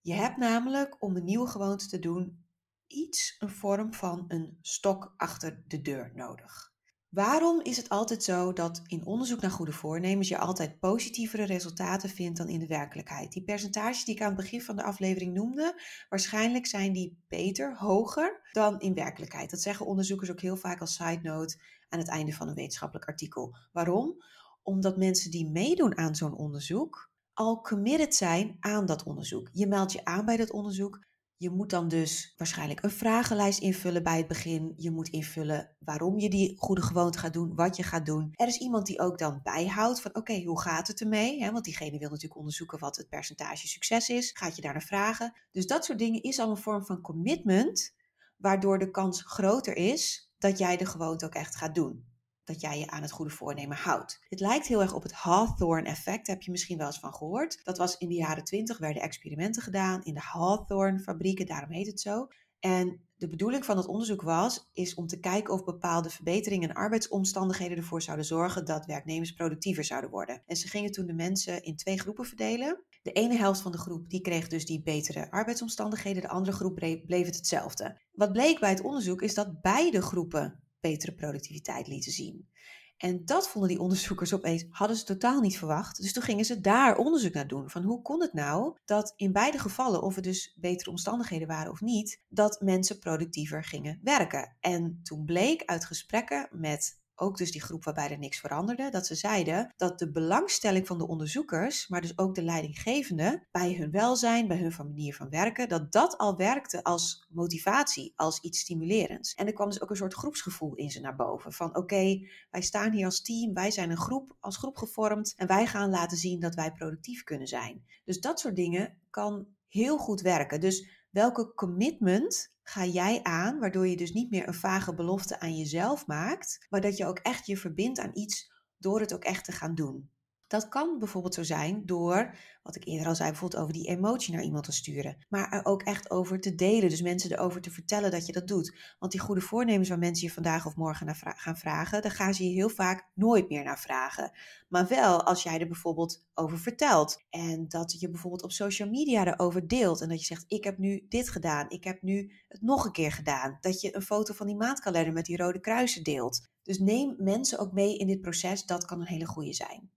Je 0.00 0.14
hebt 0.14 0.36
namelijk 0.36 1.02
om 1.02 1.16
een 1.16 1.24
nieuwe 1.24 1.48
gewoonte 1.48 1.86
te 1.86 1.98
doen 1.98 2.44
iets, 2.86 3.36
een 3.38 3.50
vorm 3.50 3.94
van 3.94 4.24
een 4.28 4.58
stok 4.60 5.14
achter 5.16 5.62
de 5.66 5.80
deur 5.80 6.12
nodig. 6.14 6.74
Waarom 7.16 7.60
is 7.62 7.76
het 7.76 7.88
altijd 7.88 8.22
zo 8.22 8.52
dat 8.52 8.82
in 8.86 9.06
onderzoek 9.06 9.40
naar 9.40 9.50
goede 9.50 9.72
voornemens 9.72 10.28
je 10.28 10.38
altijd 10.38 10.78
positievere 10.78 11.44
resultaten 11.44 12.08
vindt 12.08 12.38
dan 12.38 12.48
in 12.48 12.58
de 12.58 12.66
werkelijkheid? 12.66 13.32
Die 13.32 13.42
percentages 13.42 14.04
die 14.04 14.14
ik 14.14 14.20
aan 14.20 14.26
het 14.26 14.36
begin 14.36 14.62
van 14.62 14.76
de 14.76 14.82
aflevering 14.82 15.34
noemde, 15.34 15.80
waarschijnlijk 16.08 16.66
zijn 16.66 16.92
die 16.92 17.24
beter, 17.28 17.76
hoger 17.76 18.48
dan 18.52 18.80
in 18.80 18.94
werkelijkheid. 18.94 19.50
Dat 19.50 19.60
zeggen 19.60 19.86
onderzoekers 19.86 20.30
ook 20.30 20.40
heel 20.40 20.56
vaak 20.56 20.80
als 20.80 20.94
side 20.94 21.20
note 21.22 21.58
aan 21.88 21.98
het 21.98 22.08
einde 22.08 22.32
van 22.32 22.48
een 22.48 22.54
wetenschappelijk 22.54 23.08
artikel. 23.08 23.56
Waarom? 23.72 24.22
Omdat 24.62 24.96
mensen 24.96 25.30
die 25.30 25.50
meedoen 25.50 25.96
aan 25.96 26.14
zo'n 26.14 26.36
onderzoek 26.36 27.10
al 27.34 27.60
committed 27.60 28.14
zijn 28.14 28.56
aan 28.60 28.86
dat 28.86 29.02
onderzoek. 29.02 29.48
Je 29.52 29.66
meldt 29.66 29.92
je 29.92 30.04
aan 30.04 30.24
bij 30.24 30.36
dat 30.36 30.50
onderzoek, 30.50 31.05
je 31.38 31.50
moet 31.50 31.70
dan 31.70 31.88
dus 31.88 32.34
waarschijnlijk 32.36 32.82
een 32.82 32.90
vragenlijst 32.90 33.60
invullen 33.60 34.02
bij 34.02 34.16
het 34.16 34.28
begin. 34.28 34.72
Je 34.76 34.90
moet 34.90 35.08
invullen 35.08 35.76
waarom 35.78 36.18
je 36.18 36.30
die 36.30 36.56
goede 36.58 36.82
gewoonte 36.82 37.18
gaat 37.18 37.32
doen, 37.32 37.54
wat 37.54 37.76
je 37.76 37.82
gaat 37.82 38.06
doen. 38.06 38.30
Er 38.32 38.46
is 38.46 38.58
iemand 38.58 38.86
die 38.86 39.00
ook 39.00 39.18
dan 39.18 39.40
bijhoudt 39.42 40.00
van 40.00 40.14
oké, 40.14 40.42
hoe 40.42 40.60
gaat 40.60 40.88
het 40.88 41.00
ermee? 41.00 41.50
want 41.50 41.64
diegene 41.64 41.98
wil 41.98 42.08
natuurlijk 42.08 42.36
onderzoeken 42.36 42.78
wat 42.78 42.96
het 42.96 43.08
percentage 43.08 43.68
succes 43.68 44.08
is. 44.08 44.30
Gaat 44.34 44.56
je 44.56 44.62
daar 44.62 44.72
naar 44.72 44.82
vragen? 44.82 45.32
Dus 45.52 45.66
dat 45.66 45.84
soort 45.84 45.98
dingen 45.98 46.22
is 46.22 46.38
al 46.38 46.50
een 46.50 46.56
vorm 46.56 46.84
van 46.84 47.00
commitment, 47.00 47.94
waardoor 48.36 48.78
de 48.78 48.90
kans 48.90 49.22
groter 49.22 49.76
is 49.76 50.30
dat 50.38 50.58
jij 50.58 50.76
de 50.76 50.86
gewoonte 50.86 51.24
ook 51.24 51.34
echt 51.34 51.56
gaat 51.56 51.74
doen 51.74 52.14
dat 52.46 52.60
jij 52.60 52.78
je 52.78 52.90
aan 52.90 53.02
het 53.02 53.10
goede 53.10 53.30
voornemen 53.30 53.76
houdt. 53.76 54.24
Dit 54.28 54.40
lijkt 54.40 54.66
heel 54.66 54.80
erg 54.80 54.94
op 54.94 55.02
het 55.02 55.12
Hawthorne-effect, 55.12 56.26
heb 56.26 56.42
je 56.42 56.50
misschien 56.50 56.78
wel 56.78 56.86
eens 56.86 56.98
van 56.98 57.14
gehoord. 57.14 57.60
Dat 57.64 57.78
was 57.78 57.96
in 57.96 58.08
de 58.08 58.14
jaren 58.14 58.44
20, 58.44 58.78
werden 58.78 59.02
experimenten 59.02 59.62
gedaan 59.62 60.04
in 60.04 60.14
de 60.14 60.20
Hawthorne-fabrieken, 60.20 61.46
daarom 61.46 61.70
heet 61.70 61.86
het 61.86 62.00
zo. 62.00 62.28
En 62.60 63.00
de 63.16 63.28
bedoeling 63.28 63.64
van 63.64 63.76
het 63.76 63.86
onderzoek 63.86 64.22
was, 64.22 64.70
is 64.72 64.94
om 64.94 65.06
te 65.06 65.20
kijken 65.20 65.54
of 65.54 65.64
bepaalde 65.64 66.10
verbeteringen 66.10 66.68
in 66.68 66.74
arbeidsomstandigheden 66.74 67.76
ervoor 67.76 68.02
zouden 68.02 68.26
zorgen 68.26 68.64
dat 68.64 68.86
werknemers 68.86 69.32
productiever 69.32 69.84
zouden 69.84 70.10
worden. 70.10 70.42
En 70.46 70.56
ze 70.56 70.68
gingen 70.68 70.92
toen 70.92 71.06
de 71.06 71.14
mensen 71.14 71.62
in 71.62 71.76
twee 71.76 72.00
groepen 72.00 72.24
verdelen. 72.24 72.84
De 73.02 73.12
ene 73.12 73.36
helft 73.36 73.60
van 73.60 73.72
de 73.72 73.78
groep 73.78 74.08
die 74.08 74.20
kreeg 74.20 74.48
dus 74.48 74.66
die 74.66 74.82
betere 74.82 75.30
arbeidsomstandigheden, 75.30 76.22
de 76.22 76.28
andere 76.28 76.56
groep 76.56 76.74
bleef 77.06 77.26
het 77.26 77.36
hetzelfde. 77.36 78.00
Wat 78.12 78.32
bleek 78.32 78.60
bij 78.60 78.70
het 78.70 78.82
onderzoek 78.82 79.22
is 79.22 79.34
dat 79.34 79.60
beide 79.60 80.02
groepen 80.02 80.65
betere 80.80 81.14
productiviteit 81.14 81.86
lieten 81.86 82.12
zien. 82.12 82.48
En 82.96 83.24
dat 83.24 83.48
vonden 83.48 83.70
die 83.70 83.80
onderzoekers 83.80 84.34
opeens, 84.34 84.64
hadden 84.70 84.96
ze 84.96 85.04
totaal 85.04 85.40
niet 85.40 85.58
verwacht. 85.58 86.02
Dus 86.02 86.12
toen 86.12 86.22
gingen 86.22 86.44
ze 86.44 86.60
daar 86.60 86.96
onderzoek 86.96 87.32
naar 87.32 87.46
doen. 87.46 87.70
Van 87.70 87.82
hoe 87.82 88.02
kon 88.02 88.20
het 88.20 88.32
nou 88.32 88.76
dat 88.84 89.12
in 89.16 89.32
beide 89.32 89.58
gevallen, 89.58 90.02
of 90.02 90.16
er 90.16 90.22
dus 90.22 90.56
betere 90.60 90.90
omstandigheden 90.90 91.48
waren 91.48 91.72
of 91.72 91.80
niet, 91.80 92.22
dat 92.28 92.60
mensen 92.60 92.98
productiever 92.98 93.64
gingen 93.64 94.00
werken. 94.02 94.56
En 94.60 95.00
toen 95.02 95.24
bleek 95.24 95.62
uit 95.64 95.84
gesprekken 95.84 96.48
met 96.50 97.00
ook 97.16 97.36
dus 97.36 97.52
die 97.52 97.62
groep 97.62 97.84
waarbij 97.84 98.10
er 98.10 98.18
niks 98.18 98.40
veranderde, 98.40 98.90
dat 98.90 99.06
ze 99.06 99.14
zeiden 99.14 99.72
dat 99.76 99.98
de 99.98 100.10
belangstelling 100.10 100.86
van 100.86 100.98
de 100.98 101.06
onderzoekers, 101.06 101.88
maar 101.88 102.00
dus 102.00 102.18
ook 102.18 102.34
de 102.34 102.42
leidinggevende, 102.42 103.46
bij 103.50 103.74
hun 103.74 103.90
welzijn, 103.90 104.48
bij 104.48 104.58
hun 104.58 104.74
manier 104.76 105.14
van 105.14 105.30
werken, 105.30 105.68
dat 105.68 105.92
dat 105.92 106.18
al 106.18 106.36
werkte 106.36 106.82
als 106.82 107.26
motivatie, 107.30 108.12
als 108.16 108.40
iets 108.40 108.58
stimulerends. 108.58 109.34
En 109.34 109.46
er 109.46 109.52
kwam 109.52 109.68
dus 109.68 109.82
ook 109.82 109.90
een 109.90 109.96
soort 109.96 110.14
groepsgevoel 110.14 110.74
in 110.74 110.90
ze 110.90 111.00
naar 111.00 111.16
boven. 111.16 111.52
Van 111.52 111.76
oké, 111.76 112.26
wij 112.50 112.62
staan 112.62 112.92
hier 112.92 113.04
als 113.04 113.22
team, 113.22 113.54
wij 113.54 113.70
zijn 113.70 113.90
een 113.90 113.96
groep, 113.96 114.36
als 114.40 114.56
groep 114.56 114.76
gevormd 114.76 115.34
en 115.36 115.46
wij 115.46 115.66
gaan 115.66 115.90
laten 115.90 116.16
zien 116.16 116.40
dat 116.40 116.54
wij 116.54 116.72
productief 116.72 117.22
kunnen 117.24 117.46
zijn. 117.46 117.84
Dus 118.04 118.20
dat 118.20 118.40
soort 118.40 118.56
dingen 118.56 118.98
kan 119.10 119.46
heel 119.68 119.98
goed 119.98 120.20
werken. 120.20 120.60
Dus 120.60 120.88
welke 121.10 121.54
commitment 121.54 122.54
ga 122.68 122.84
jij 122.84 123.22
aan, 123.22 123.58
waardoor 123.58 123.86
je 123.86 123.96
dus 123.96 124.12
niet 124.12 124.30
meer 124.30 124.48
een 124.48 124.54
vage 124.54 124.94
belofte 124.94 125.40
aan 125.40 125.56
jezelf 125.56 126.06
maakt, 126.06 126.66
maar 126.70 126.80
dat 126.80 126.96
je 126.96 127.06
ook 127.06 127.18
echt 127.18 127.46
je 127.46 127.56
verbindt 127.56 127.98
aan 127.98 128.10
iets 128.14 128.52
door 128.78 129.00
het 129.00 129.14
ook 129.14 129.24
echt 129.24 129.44
te 129.44 129.52
gaan 129.52 129.74
doen. 129.74 130.10
Dat 130.46 130.68
kan 130.68 130.98
bijvoorbeeld 130.98 131.34
zo 131.34 131.42
zijn 131.42 131.86
door, 131.86 132.34
wat 132.62 132.76
ik 132.76 132.86
eerder 132.86 133.06
al 133.06 133.14
zei, 133.14 133.30
bijvoorbeeld 133.30 133.62
over 133.62 133.74
die 133.74 133.86
emotie 133.86 134.34
naar 134.34 134.42
iemand 134.42 134.64
te 134.64 134.72
sturen. 134.72 135.16
Maar 135.28 135.52
er 135.52 135.64
ook 135.64 135.82
echt 135.82 136.10
over 136.10 136.40
te 136.40 136.54
delen. 136.54 136.88
Dus 136.88 137.02
mensen 137.02 137.32
erover 137.32 137.60
te 137.60 137.70
vertellen 137.70 138.10
dat 138.10 138.26
je 138.26 138.32
dat 138.32 138.48
doet. 138.48 138.94
Want 138.98 139.12
die 139.12 139.20
goede 139.20 139.40
voornemens 139.40 139.88
waar 139.88 139.98
mensen 139.98 140.26
je 140.26 140.32
vandaag 140.32 140.66
of 140.66 140.76
morgen 140.76 141.06
naar 141.06 141.34
gaan 141.36 141.56
vragen, 141.56 142.02
daar 142.02 142.10
gaan 142.10 142.34
ze 142.34 142.44
je 142.44 142.54
heel 142.54 142.68
vaak 142.68 143.10
nooit 143.14 143.48
meer 143.48 143.64
naar 143.64 143.80
vragen. 143.80 144.32
Maar 144.68 144.88
wel 144.88 145.22
als 145.22 145.42
jij 145.42 145.60
er 145.60 145.66
bijvoorbeeld 145.66 146.24
over 146.34 146.58
vertelt. 146.58 147.24
En 147.30 147.68
dat 147.68 148.00
je 148.00 148.10
bijvoorbeeld 148.10 148.42
op 148.42 148.52
social 148.52 148.88
media 148.88 149.26
erover 149.26 149.68
deelt. 149.68 150.00
En 150.00 150.08
dat 150.08 150.20
je 150.20 150.26
zegt, 150.26 150.44
ik 150.46 150.64
heb 150.64 150.78
nu 150.78 151.06
dit 151.08 151.28
gedaan. 151.28 151.70
Ik 151.70 151.84
heb 151.84 152.02
nu 152.02 152.32
het 152.48 152.62
nog 152.62 152.84
een 152.84 152.92
keer 152.92 153.12
gedaan. 153.12 153.58
Dat 153.60 153.80
je 153.80 153.94
een 153.96 154.02
foto 154.02 154.34
van 154.34 154.46
die 154.46 154.56
maandkalender 154.56 155.12
met 155.12 155.24
die 155.24 155.36
rode 155.36 155.60
kruisen 155.60 156.02
deelt. 156.02 156.48
Dus 156.62 156.78
neem 156.78 157.14
mensen 157.18 157.58
ook 157.58 157.72
mee 157.72 157.98
in 157.98 158.06
dit 158.06 158.20
proces. 158.20 158.64
Dat 158.64 158.84
kan 158.84 159.00
een 159.00 159.06
hele 159.06 159.26
goede 159.26 159.52
zijn. 159.52 159.90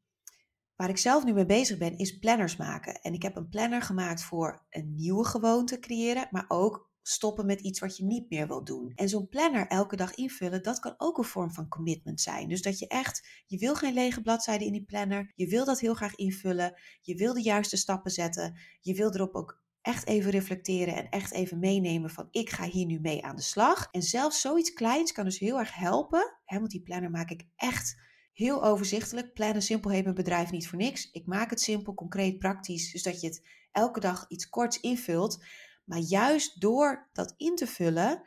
Waar 0.79 0.89
ik 0.89 0.97
zelf 0.97 1.23
nu 1.23 1.33
mee 1.33 1.45
bezig 1.45 1.77
ben, 1.77 1.97
is 1.97 2.19
planners 2.19 2.55
maken. 2.55 3.01
En 3.01 3.13
ik 3.13 3.21
heb 3.21 3.35
een 3.35 3.49
planner 3.49 3.81
gemaakt 3.81 4.23
voor 4.23 4.65
een 4.69 4.95
nieuwe 4.95 5.25
gewoonte 5.25 5.79
creëren, 5.79 6.27
maar 6.31 6.45
ook 6.47 6.91
stoppen 7.01 7.45
met 7.45 7.61
iets 7.61 7.79
wat 7.79 7.97
je 7.97 8.05
niet 8.05 8.29
meer 8.29 8.47
wilt 8.47 8.65
doen. 8.65 8.91
En 8.95 9.09
zo'n 9.09 9.27
planner 9.27 9.67
elke 9.67 9.95
dag 9.95 10.15
invullen, 10.15 10.63
dat 10.63 10.79
kan 10.79 10.93
ook 10.97 11.17
een 11.17 11.23
vorm 11.23 11.51
van 11.51 11.67
commitment 11.67 12.21
zijn. 12.21 12.49
Dus 12.49 12.61
dat 12.61 12.79
je 12.79 12.87
echt, 12.87 13.27
je 13.47 13.57
wil 13.57 13.75
geen 13.75 13.93
lege 13.93 14.21
bladzijden 14.21 14.67
in 14.67 14.73
die 14.73 14.85
planner, 14.85 15.31
je 15.35 15.47
wil 15.47 15.65
dat 15.65 15.79
heel 15.79 15.93
graag 15.93 16.15
invullen, 16.15 16.79
je 17.01 17.15
wil 17.15 17.33
de 17.33 17.41
juiste 17.41 17.77
stappen 17.77 18.11
zetten, 18.11 18.59
je 18.81 18.93
wil 18.93 19.13
erop 19.13 19.35
ook 19.35 19.61
echt 19.81 20.07
even 20.07 20.31
reflecteren 20.31 20.95
en 20.95 21.09
echt 21.09 21.31
even 21.31 21.59
meenemen 21.59 22.09
van 22.09 22.27
ik 22.31 22.49
ga 22.49 22.63
hier 22.63 22.85
nu 22.85 22.99
mee 22.99 23.25
aan 23.25 23.35
de 23.35 23.41
slag. 23.41 23.87
En 23.91 24.01
zelfs 24.01 24.41
zoiets 24.41 24.73
kleins 24.73 25.11
kan 25.11 25.25
dus 25.25 25.39
heel 25.39 25.59
erg 25.59 25.75
helpen, 25.75 26.39
hè, 26.45 26.59
want 26.59 26.71
die 26.71 26.83
planner 26.83 27.09
maak 27.11 27.29
ik 27.29 27.47
echt 27.55 28.07
heel 28.39 28.63
overzichtelijk. 28.63 29.33
Plannen 29.33 29.61
simpel 29.61 29.91
heet 29.91 30.03
mijn 30.03 30.15
bedrijf 30.15 30.51
niet 30.51 30.67
voor 30.67 30.77
niks. 30.77 31.11
Ik 31.11 31.25
maak 31.25 31.49
het 31.49 31.61
simpel, 31.61 31.93
concreet, 31.93 32.39
praktisch. 32.39 32.91
Dus 32.91 33.03
dat 33.03 33.21
je 33.21 33.27
het 33.27 33.45
elke 33.71 33.99
dag 33.99 34.25
iets 34.27 34.49
korts 34.49 34.79
invult. 34.79 35.43
Maar 35.83 35.99
juist 35.99 36.61
door 36.61 37.09
dat 37.13 37.33
in 37.37 37.55
te 37.55 37.67
vullen, 37.67 38.21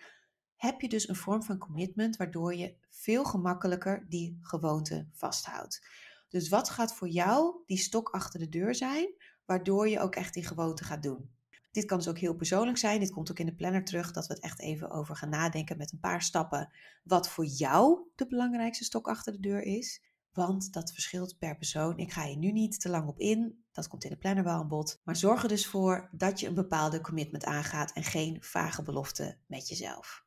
heb 0.56 0.80
je 0.80 0.88
dus 0.88 1.08
een 1.08 1.16
vorm 1.16 1.42
van 1.42 1.58
commitment 1.58 2.16
waardoor 2.16 2.54
je 2.54 2.74
veel 2.90 3.24
gemakkelijker 3.24 4.06
die 4.08 4.38
gewoonte 4.40 5.08
vasthoudt. 5.12 5.86
Dus 6.28 6.48
wat 6.48 6.70
gaat 6.70 6.94
voor 6.94 7.08
jou 7.08 7.62
die 7.66 7.78
stok 7.78 8.08
achter 8.08 8.40
de 8.40 8.48
deur 8.48 8.74
zijn, 8.74 9.14
waardoor 9.44 9.88
je 9.88 10.00
ook 10.00 10.14
echt 10.14 10.34
die 10.34 10.46
gewoonte 10.46 10.84
gaat 10.84 11.02
doen? 11.02 11.30
Dit 11.72 11.84
kan 11.84 11.98
dus 11.98 12.08
ook 12.08 12.18
heel 12.18 12.34
persoonlijk 12.34 12.78
zijn. 12.78 13.00
Dit 13.00 13.10
komt 13.10 13.30
ook 13.30 13.38
in 13.38 13.46
de 13.46 13.54
planner 13.54 13.84
terug, 13.84 14.12
dat 14.12 14.26
we 14.26 14.34
het 14.34 14.42
echt 14.42 14.60
even 14.60 14.90
over 14.90 15.16
gaan 15.16 15.28
nadenken 15.28 15.76
met 15.76 15.92
een 15.92 16.00
paar 16.00 16.22
stappen. 16.22 16.70
Wat 17.04 17.28
voor 17.28 17.44
jou 17.44 18.10
de 18.14 18.26
belangrijkste 18.26 18.84
stok 18.84 19.08
achter 19.08 19.32
de 19.32 19.40
deur 19.40 19.62
is. 19.62 20.02
Want 20.32 20.72
dat 20.72 20.92
verschilt 20.92 21.38
per 21.38 21.56
persoon. 21.56 21.98
Ik 21.98 22.12
ga 22.12 22.24
je 22.24 22.36
nu 22.36 22.52
niet 22.52 22.80
te 22.80 22.88
lang 22.88 23.08
op 23.08 23.18
in. 23.18 23.64
Dat 23.72 23.88
komt 23.88 24.04
in 24.04 24.10
de 24.10 24.16
planner 24.16 24.44
wel 24.44 24.54
aan 24.54 24.68
bod. 24.68 25.00
Maar 25.04 25.16
zorg 25.16 25.42
er 25.42 25.48
dus 25.48 25.66
voor 25.66 26.08
dat 26.12 26.40
je 26.40 26.46
een 26.46 26.54
bepaalde 26.54 27.00
commitment 27.00 27.44
aangaat 27.44 27.92
en 27.92 28.04
geen 28.04 28.42
vage 28.42 28.82
belofte 28.82 29.38
met 29.46 29.68
jezelf. 29.68 30.24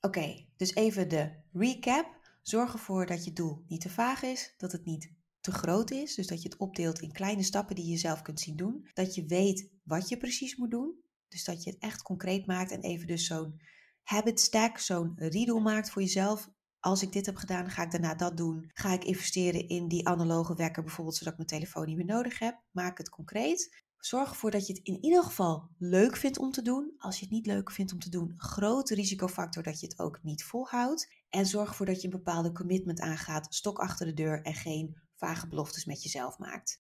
Oké, 0.00 0.46
dus 0.56 0.74
even 0.74 1.08
de 1.08 1.32
recap. 1.52 2.14
Zorg 2.42 2.72
ervoor 2.72 3.06
dat 3.06 3.24
je 3.24 3.32
doel 3.32 3.64
niet 3.68 3.80
te 3.80 3.90
vaag 3.90 4.22
is, 4.22 4.54
dat 4.56 4.72
het 4.72 4.84
niet 4.84 5.12
te 5.46 5.52
groot 5.52 5.90
is. 5.90 6.14
Dus 6.14 6.26
dat 6.26 6.42
je 6.42 6.48
het 6.48 6.58
opdeelt 6.58 7.00
in 7.00 7.12
kleine 7.12 7.42
stappen 7.42 7.74
die 7.74 7.90
je 7.90 7.96
zelf 7.96 8.22
kunt 8.22 8.40
zien 8.40 8.56
doen. 8.56 8.88
Dat 8.94 9.14
je 9.14 9.26
weet 9.26 9.70
wat 9.82 10.08
je 10.08 10.16
precies 10.16 10.56
moet 10.56 10.70
doen. 10.70 10.94
Dus 11.28 11.44
dat 11.44 11.64
je 11.64 11.70
het 11.70 11.78
echt 11.78 12.02
concreet 12.02 12.46
maakt 12.46 12.70
en 12.70 12.80
even 12.80 13.06
dus 13.06 13.26
zo'n 13.26 13.60
habit 14.02 14.40
stack, 14.40 14.78
zo'n 14.78 15.12
riedel 15.16 15.60
maakt 15.60 15.90
voor 15.90 16.02
jezelf. 16.02 16.48
Als 16.80 17.02
ik 17.02 17.12
dit 17.12 17.26
heb 17.26 17.36
gedaan, 17.36 17.70
ga 17.70 17.82
ik 17.82 17.90
daarna 17.90 18.14
dat 18.14 18.36
doen. 18.36 18.70
Ga 18.74 18.92
ik 18.92 19.04
investeren 19.04 19.68
in 19.68 19.88
die 19.88 20.08
analoge 20.08 20.54
wekker 20.54 20.82
bijvoorbeeld, 20.82 21.16
zodat 21.16 21.32
ik 21.32 21.38
mijn 21.38 21.60
telefoon 21.60 21.86
niet 21.86 21.96
meer 21.96 22.16
nodig 22.16 22.38
heb. 22.38 22.62
Maak 22.70 22.98
het 22.98 23.08
concreet. 23.08 23.84
Zorg 23.96 24.30
ervoor 24.30 24.50
dat 24.50 24.66
je 24.66 24.72
het 24.72 24.82
in 24.82 25.04
ieder 25.04 25.22
geval 25.22 25.68
leuk 25.78 26.16
vindt 26.16 26.38
om 26.38 26.50
te 26.50 26.62
doen. 26.62 26.94
Als 26.98 27.18
je 27.18 27.24
het 27.24 27.34
niet 27.34 27.46
leuk 27.46 27.70
vindt 27.70 27.92
om 27.92 27.98
te 27.98 28.10
doen, 28.10 28.34
grote 28.36 28.94
risicofactor 28.94 29.62
dat 29.62 29.80
je 29.80 29.86
het 29.86 29.98
ook 29.98 30.18
niet 30.22 30.44
volhoudt. 30.44 31.08
En 31.28 31.46
zorg 31.46 31.68
ervoor 31.68 31.86
dat 31.86 32.00
je 32.00 32.08
een 32.08 32.16
bepaalde 32.16 32.52
commitment 32.52 33.00
aangaat, 33.00 33.54
stok 33.54 33.78
achter 33.78 34.06
de 34.06 34.14
deur 34.14 34.42
en 34.42 34.54
geen 34.54 34.96
vage 35.16 35.48
beloftes 35.48 35.84
met 35.84 36.02
jezelf 36.02 36.38
maakt. 36.38 36.84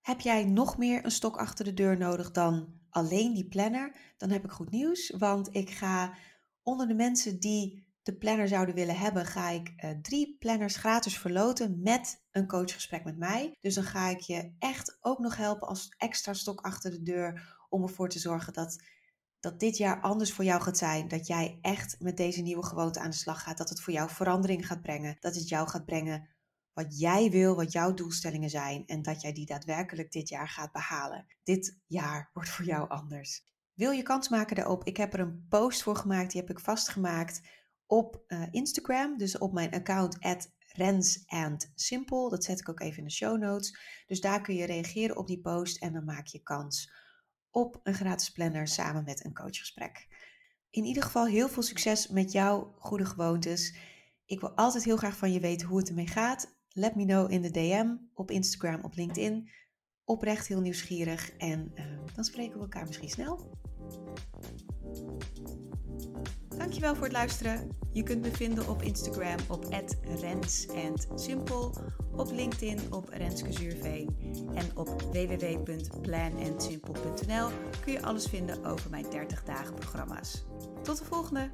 Heb 0.00 0.20
jij 0.20 0.44
nog 0.44 0.78
meer 0.78 1.04
een 1.04 1.10
stok 1.10 1.36
achter 1.36 1.64
de 1.64 1.74
deur 1.74 1.98
nodig 1.98 2.30
dan 2.30 2.80
alleen 2.90 3.34
die 3.34 3.48
planner? 3.48 4.14
Dan 4.16 4.30
heb 4.30 4.44
ik 4.44 4.50
goed 4.50 4.70
nieuws, 4.70 5.14
want 5.18 5.54
ik 5.54 5.70
ga 5.70 6.16
onder 6.62 6.88
de 6.88 6.94
mensen 6.94 7.40
die 7.40 7.86
de 8.08 8.16
planner 8.16 8.48
zouden 8.48 8.74
willen 8.74 8.96
hebben, 8.96 9.26
ga 9.26 9.50
ik 9.50 9.72
uh, 9.76 9.90
drie 9.90 10.36
planners 10.38 10.76
gratis 10.76 11.18
verloten 11.18 11.82
met 11.82 12.24
een 12.30 12.46
coachgesprek 12.46 13.04
met 13.04 13.18
mij. 13.18 13.56
Dus 13.60 13.74
dan 13.74 13.84
ga 13.84 14.08
ik 14.08 14.20
je 14.20 14.54
echt 14.58 14.98
ook 15.00 15.18
nog 15.18 15.36
helpen 15.36 15.68
als 15.68 15.94
extra 15.96 16.32
stok 16.32 16.60
achter 16.60 16.90
de 16.90 17.02
deur 17.02 17.56
om 17.68 17.82
ervoor 17.82 18.08
te 18.08 18.18
zorgen 18.18 18.52
dat, 18.52 18.82
dat 19.40 19.60
dit 19.60 19.76
jaar 19.76 20.00
anders 20.00 20.32
voor 20.32 20.44
jou 20.44 20.60
gaat 20.60 20.78
zijn. 20.78 21.08
Dat 21.08 21.26
jij 21.26 21.58
echt 21.60 21.96
met 22.00 22.16
deze 22.16 22.40
nieuwe 22.40 22.66
gewoonte 22.66 23.00
aan 23.00 23.10
de 23.10 23.16
slag 23.16 23.42
gaat. 23.42 23.58
Dat 23.58 23.68
het 23.68 23.80
voor 23.80 23.92
jou 23.92 24.10
verandering 24.10 24.66
gaat 24.66 24.82
brengen. 24.82 25.16
Dat 25.20 25.34
het 25.34 25.48
jou 25.48 25.68
gaat 25.68 25.84
brengen 25.84 26.28
wat 26.78 26.98
jij 26.98 27.30
wil, 27.30 27.56
wat 27.56 27.72
jouw 27.72 27.94
doelstellingen 27.94 28.50
zijn 28.50 28.86
en 28.86 29.02
dat 29.02 29.20
jij 29.20 29.32
die 29.32 29.46
daadwerkelijk 29.46 30.12
dit 30.12 30.28
jaar 30.28 30.48
gaat 30.48 30.72
behalen. 30.72 31.26
Dit 31.42 31.78
jaar 31.86 32.28
wordt 32.32 32.48
voor 32.48 32.64
jou 32.64 32.88
anders. 32.88 33.44
Wil 33.74 33.90
je 33.90 34.02
kans 34.02 34.28
maken 34.28 34.56
daarop? 34.56 34.84
Ik 34.84 34.96
heb 34.96 35.12
er 35.12 35.20
een 35.20 35.46
post 35.48 35.82
voor 35.82 35.96
gemaakt, 35.96 36.32
die 36.32 36.40
heb 36.40 36.50
ik 36.50 36.60
vastgemaakt 36.60 37.40
op 37.86 38.24
uh, 38.26 38.42
Instagram, 38.50 39.16
dus 39.16 39.38
op 39.38 39.52
mijn 39.52 39.70
account 39.70 40.16
Rens. 40.72 41.26
Dat 42.08 42.44
zet 42.44 42.60
ik 42.60 42.68
ook 42.68 42.80
even 42.80 42.98
in 42.98 43.04
de 43.04 43.10
show 43.10 43.38
notes. 43.38 43.78
Dus 44.06 44.20
daar 44.20 44.40
kun 44.40 44.54
je 44.54 44.66
reageren 44.66 45.16
op 45.16 45.26
die 45.26 45.40
post 45.40 45.82
en 45.82 45.92
dan 45.92 46.04
maak 46.04 46.26
je 46.26 46.42
kans 46.42 46.92
op 47.50 47.80
een 47.82 47.94
gratis 47.94 48.30
planner 48.30 48.68
samen 48.68 49.04
met 49.04 49.24
een 49.24 49.34
coachgesprek. 49.34 50.06
In 50.70 50.84
ieder 50.84 51.02
geval 51.02 51.26
heel 51.26 51.48
veel 51.48 51.62
succes 51.62 52.08
met 52.08 52.32
jouw 52.32 52.74
goede 52.78 53.04
gewoontes. 53.04 53.74
Ik 54.26 54.40
wil 54.40 54.50
altijd 54.50 54.84
heel 54.84 54.96
graag 54.96 55.16
van 55.16 55.32
je 55.32 55.40
weten 55.40 55.68
hoe 55.68 55.78
het 55.78 55.88
ermee 55.88 56.06
gaat. 56.06 56.56
Let 56.72 56.96
me 56.96 57.04
know 57.04 57.30
in 57.30 57.42
de 57.42 57.50
DM, 57.50 57.86
op 58.14 58.30
Instagram, 58.30 58.84
op 58.84 58.94
LinkedIn. 58.94 59.50
Oprecht 60.04 60.46
heel 60.46 60.60
nieuwsgierig 60.60 61.32
en 61.36 61.72
uh, 61.74 61.84
dan 62.14 62.24
spreken 62.24 62.54
we 62.54 62.60
elkaar 62.60 62.86
misschien 62.86 63.08
snel. 63.08 63.50
Dankjewel 66.56 66.94
voor 66.94 67.04
het 67.04 67.12
luisteren. 67.12 67.76
Je 67.92 68.02
kunt 68.02 68.22
me 68.22 68.30
vinden 68.30 68.68
op 68.68 68.82
Instagram 68.82 69.38
op 69.48 69.64
@rens_simpel, 70.20 71.74
op 72.12 72.32
LinkedIn 72.32 72.92
op 72.92 73.08
Renske 73.08 73.52
Zuurveen 73.52 74.16
en 74.54 74.76
op 74.76 75.02
www.planandsimple.nl 75.02 77.48
kun 77.84 77.92
je 77.92 78.02
alles 78.02 78.26
vinden 78.26 78.64
over 78.64 78.90
mijn 78.90 79.10
30 79.10 79.44
dagen 79.44 79.74
programma's. 79.74 80.44
Tot 80.82 80.98
de 80.98 81.04
volgende! 81.04 81.50